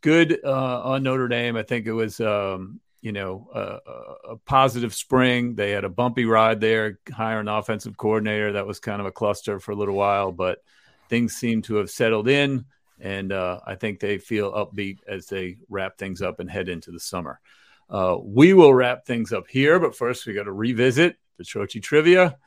good 0.02 0.42
uh, 0.44 0.82
on 0.82 1.04
Notre 1.04 1.30
Dame. 1.30 1.56
I 1.56 1.64
think 1.64 1.88
it 1.88 1.94
was, 1.94 2.20
um, 2.20 2.82
you 3.02 3.12
know, 3.12 3.48
a, 3.54 4.32
a, 4.32 4.38
positive 4.46 4.94
spring. 4.94 5.56
They 5.56 5.72
had 5.72 5.86
a 5.86 5.90
bumpy 5.90 6.26
ride 6.26 6.60
there, 6.60 7.00
hire 7.12 7.40
an 7.40 7.48
offensive 7.48 7.96
coordinator. 7.96 8.54
That 8.54 8.68
was 8.68 8.80
kind 8.80 9.00
of 9.00 9.08
a 9.08 9.12
cluster 9.12 9.60
for 9.60 9.72
a 9.72 9.76
little 9.76 9.96
while, 9.96 10.32
but 10.32 10.60
things 11.08 11.36
seem 11.36 11.62
to 11.64 11.76
have 11.76 11.90
settled 11.90 12.28
in 12.28 12.66
and 13.00 13.32
uh, 13.32 13.60
I 13.66 13.76
think 13.76 14.00
they 14.00 14.18
feel 14.18 14.52
upbeat 14.52 15.00
as 15.08 15.28
they 15.28 15.58
wrap 15.70 15.98
things 15.98 16.22
up 16.22 16.40
and 16.40 16.50
head 16.50 16.70
into 16.70 16.92
the 16.92 17.00
summer. 17.00 17.40
Uh, 17.90 18.18
we 18.22 18.54
will 18.54 18.74
wrap 18.74 19.06
things 19.06 19.34
up 19.34 19.48
here, 19.48 19.80
but 19.80 19.96
first 19.96 20.26
we 20.26 20.34
got 20.34 20.44
to 20.44 20.52
revisit 20.52 21.18
the 21.38 21.44
Trocchi 21.44 21.82
trivia. 21.82 22.38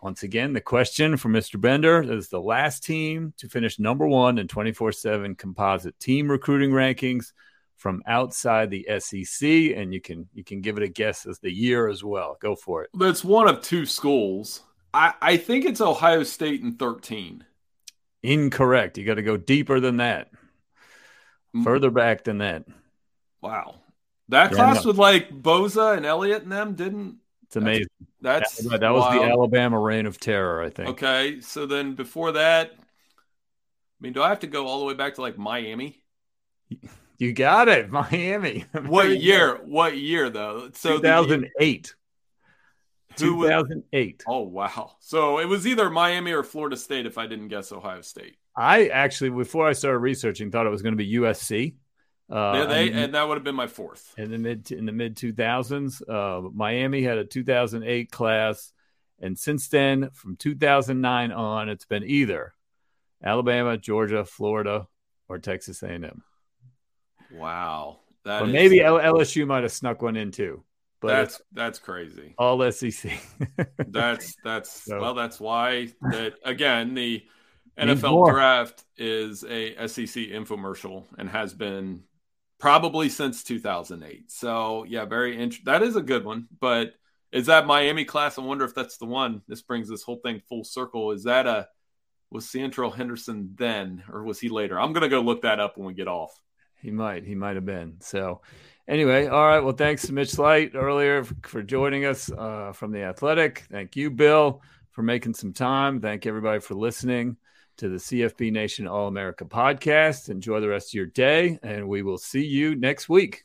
Once 0.00 0.22
again, 0.22 0.52
the 0.52 0.60
question 0.60 1.16
for 1.16 1.28
Mr. 1.28 1.60
Bender 1.60 2.02
is 2.02 2.28
the 2.28 2.40
last 2.40 2.84
team 2.84 3.34
to 3.38 3.48
finish 3.48 3.78
number 3.78 4.06
one 4.06 4.38
in 4.38 4.46
24 4.46 4.92
7 4.92 5.34
composite 5.34 5.98
team 5.98 6.30
recruiting 6.30 6.70
rankings 6.70 7.32
from 7.76 8.02
outside 8.06 8.70
the 8.70 8.86
SEC, 8.98 9.48
and 9.76 9.92
you 9.92 10.00
can 10.00 10.28
you 10.34 10.42
can 10.42 10.60
give 10.60 10.76
it 10.76 10.82
a 10.82 10.88
guess 10.88 11.26
as 11.26 11.38
the 11.38 11.52
year 11.52 11.88
as 11.88 12.02
well. 12.02 12.36
Go 12.40 12.56
for 12.56 12.82
it. 12.82 12.90
That's 12.94 13.24
one 13.24 13.48
of 13.48 13.62
two 13.62 13.86
schools. 13.86 14.62
I, 14.92 15.12
I 15.20 15.36
think 15.36 15.66
it's 15.66 15.82
Ohio 15.82 16.22
State 16.22 16.62
in 16.62 16.72
13. 16.72 17.44
Incorrect. 18.22 18.96
You 18.96 19.04
got 19.04 19.14
to 19.14 19.22
go 19.22 19.36
deeper 19.36 19.78
than 19.78 19.98
that, 19.98 20.30
mm. 21.54 21.62
further 21.62 21.90
back 21.90 22.24
than 22.24 22.38
that. 22.38 22.64
Wow. 23.42 23.76
That 24.30 24.50
yeah, 24.50 24.56
class 24.56 24.84
no. 24.84 24.88
with 24.88 24.98
like 24.98 25.30
Bosa 25.30 25.96
and 25.96 26.06
Elliott 26.06 26.42
and 26.42 26.50
them 26.50 26.74
didn't. 26.74 27.18
It's 27.44 27.56
amazing. 27.56 27.86
That's, 28.20 28.56
that, 28.64 28.80
that 28.80 28.92
was 28.92 29.14
the 29.14 29.22
Alabama 29.22 29.78
reign 29.78 30.06
of 30.06 30.18
terror, 30.18 30.62
I 30.62 30.70
think. 30.70 30.88
Okay. 30.90 31.40
So 31.42 31.66
then 31.66 31.94
before 31.94 32.32
that, 32.32 32.72
I 32.72 34.00
mean, 34.00 34.14
do 34.14 34.22
I 34.22 34.30
have 34.30 34.40
to 34.40 34.48
go 34.48 34.66
all 34.66 34.80
the 34.80 34.86
way 34.86 34.94
back 34.94 35.14
to 35.14 35.20
like 35.20 35.38
Miami? 35.38 36.02
You 37.18 37.32
got 37.32 37.68
it, 37.68 37.90
Miami. 37.90 38.64
what 38.72 39.08
year? 39.20 39.60
What 39.64 39.96
year 39.96 40.30
though? 40.30 40.70
So 40.74 40.96
2008. 40.96 41.94
2008. 43.16 44.24
oh 44.28 44.40
wow! 44.40 44.92
So 45.00 45.38
it 45.38 45.46
was 45.46 45.66
either 45.66 45.88
Miami 45.88 46.32
or 46.32 46.42
Florida 46.42 46.76
State 46.76 47.06
if 47.06 47.16
I 47.16 47.26
didn't 47.26 47.48
guess 47.48 47.72
Ohio 47.72 48.02
State. 48.02 48.36
I 48.54 48.88
actually, 48.88 49.30
before 49.30 49.66
I 49.66 49.72
started 49.72 49.98
researching, 49.98 50.50
thought 50.50 50.66
it 50.66 50.70
was 50.70 50.82
going 50.82 50.92
to 50.92 51.02
be 51.02 51.14
USC. 51.14 51.74
Uh, 52.30 52.52
yeah, 52.54 52.64
they, 52.64 52.90
and 52.90 53.14
that 53.14 53.28
would 53.28 53.36
have 53.36 53.44
been 53.44 53.54
my 53.54 53.68
fourth. 53.68 54.14
In 54.18 54.30
the 54.30 54.38
mid 54.38 54.70
in 54.70 54.84
the 54.84 54.92
mid 54.92 55.16
2000s, 55.16 56.02
uh, 56.08 56.50
Miami 56.52 57.02
had 57.02 57.18
a 57.18 57.24
2008 57.24 58.10
class, 58.10 58.72
and 59.20 59.38
since 59.38 59.68
then, 59.68 60.10
from 60.12 60.36
2009 60.36 61.32
on, 61.32 61.68
it's 61.68 61.84
been 61.84 62.04
either 62.04 62.54
Alabama, 63.24 63.78
Georgia, 63.78 64.24
Florida, 64.24 64.88
or 65.28 65.38
Texas 65.38 65.82
A&M. 65.82 66.22
Wow, 67.32 67.98
that 68.24 68.40
but 68.40 68.48
maybe 68.48 68.78
LSU 68.78 69.46
might 69.46 69.62
have 69.62 69.72
snuck 69.72 70.02
one 70.02 70.16
in 70.16 70.30
too. 70.30 70.62
But 71.00 71.08
that's 71.08 71.42
that's 71.52 71.78
crazy. 71.78 72.34
All 72.38 72.70
SEC. 72.72 73.12
that's 73.88 74.34
that's 74.42 74.84
so. 74.84 75.00
well, 75.00 75.14
that's 75.14 75.38
why 75.38 75.88
that 76.10 76.34
again 76.44 76.94
the 76.94 77.24
NFL 77.78 78.30
draft 78.30 78.84
is 78.96 79.44
a 79.44 79.86
SEC 79.86 80.24
infomercial 80.30 81.04
and 81.18 81.28
has 81.28 81.52
been 81.52 82.02
probably 82.58 83.08
since 83.08 83.44
2008. 83.44 84.30
So 84.30 84.84
yeah, 84.88 85.04
very 85.04 85.34
interesting. 85.34 85.66
That 85.66 85.82
is 85.82 85.96
a 85.96 86.02
good 86.02 86.24
one. 86.24 86.48
But 86.58 86.94
is 87.32 87.46
that 87.46 87.66
Miami 87.66 88.04
class? 88.04 88.38
I 88.38 88.42
wonder 88.42 88.64
if 88.64 88.74
that's 88.74 88.96
the 88.96 89.04
one. 89.04 89.42
This 89.46 89.62
brings 89.62 89.88
this 89.88 90.02
whole 90.02 90.20
thing 90.24 90.40
full 90.48 90.64
circle. 90.64 91.12
Is 91.12 91.24
that 91.24 91.46
a 91.46 91.68
was 92.30 92.46
Seantrel 92.46 92.94
Henderson 92.94 93.54
then, 93.56 94.02
or 94.10 94.24
was 94.24 94.40
he 94.40 94.48
later? 94.48 94.80
I'm 94.80 94.92
gonna 94.92 95.08
go 95.08 95.20
look 95.20 95.42
that 95.42 95.60
up 95.60 95.76
when 95.76 95.86
we 95.86 95.94
get 95.94 96.08
off. 96.08 96.32
He 96.86 96.92
might. 96.92 97.24
He 97.24 97.34
might 97.34 97.56
have 97.56 97.66
been. 97.66 97.96
So 98.00 98.40
Anyway, 98.88 99.26
all 99.26 99.44
right. 99.48 99.58
Well, 99.58 99.74
thanks 99.74 100.06
to 100.06 100.12
Mitch 100.12 100.38
Light 100.38 100.72
earlier 100.74 101.24
for, 101.24 101.60
joining 101.60 102.04
us 102.04 102.30
uh, 102.30 102.70
from 102.72 102.92
the 102.92 103.02
Athletic. 103.02 103.64
Thank 103.68 103.96
you, 103.96 104.12
Bill, 104.12 104.62
for 104.92 105.02
making 105.02 105.34
some 105.34 105.52
time. 105.52 106.00
Thank 106.00 106.24
everybody 106.24 106.60
for 106.60 106.74
listening 106.74 107.36
to 107.78 107.88
the 107.88 107.96
CFB 107.96 108.52
Nation 108.52 108.86
All 108.86 109.08
America 109.08 109.44
podcast. 109.44 110.30
Enjoy 110.30 110.60
the 110.60 110.68
rest 110.68 110.90
of 110.90 110.94
your 110.94 111.06
day, 111.06 111.58
and 111.64 111.88
we 111.88 112.02
will 112.02 112.16
see 112.16 112.44
you 112.44 112.76
next 112.76 113.08
week. 113.08 113.44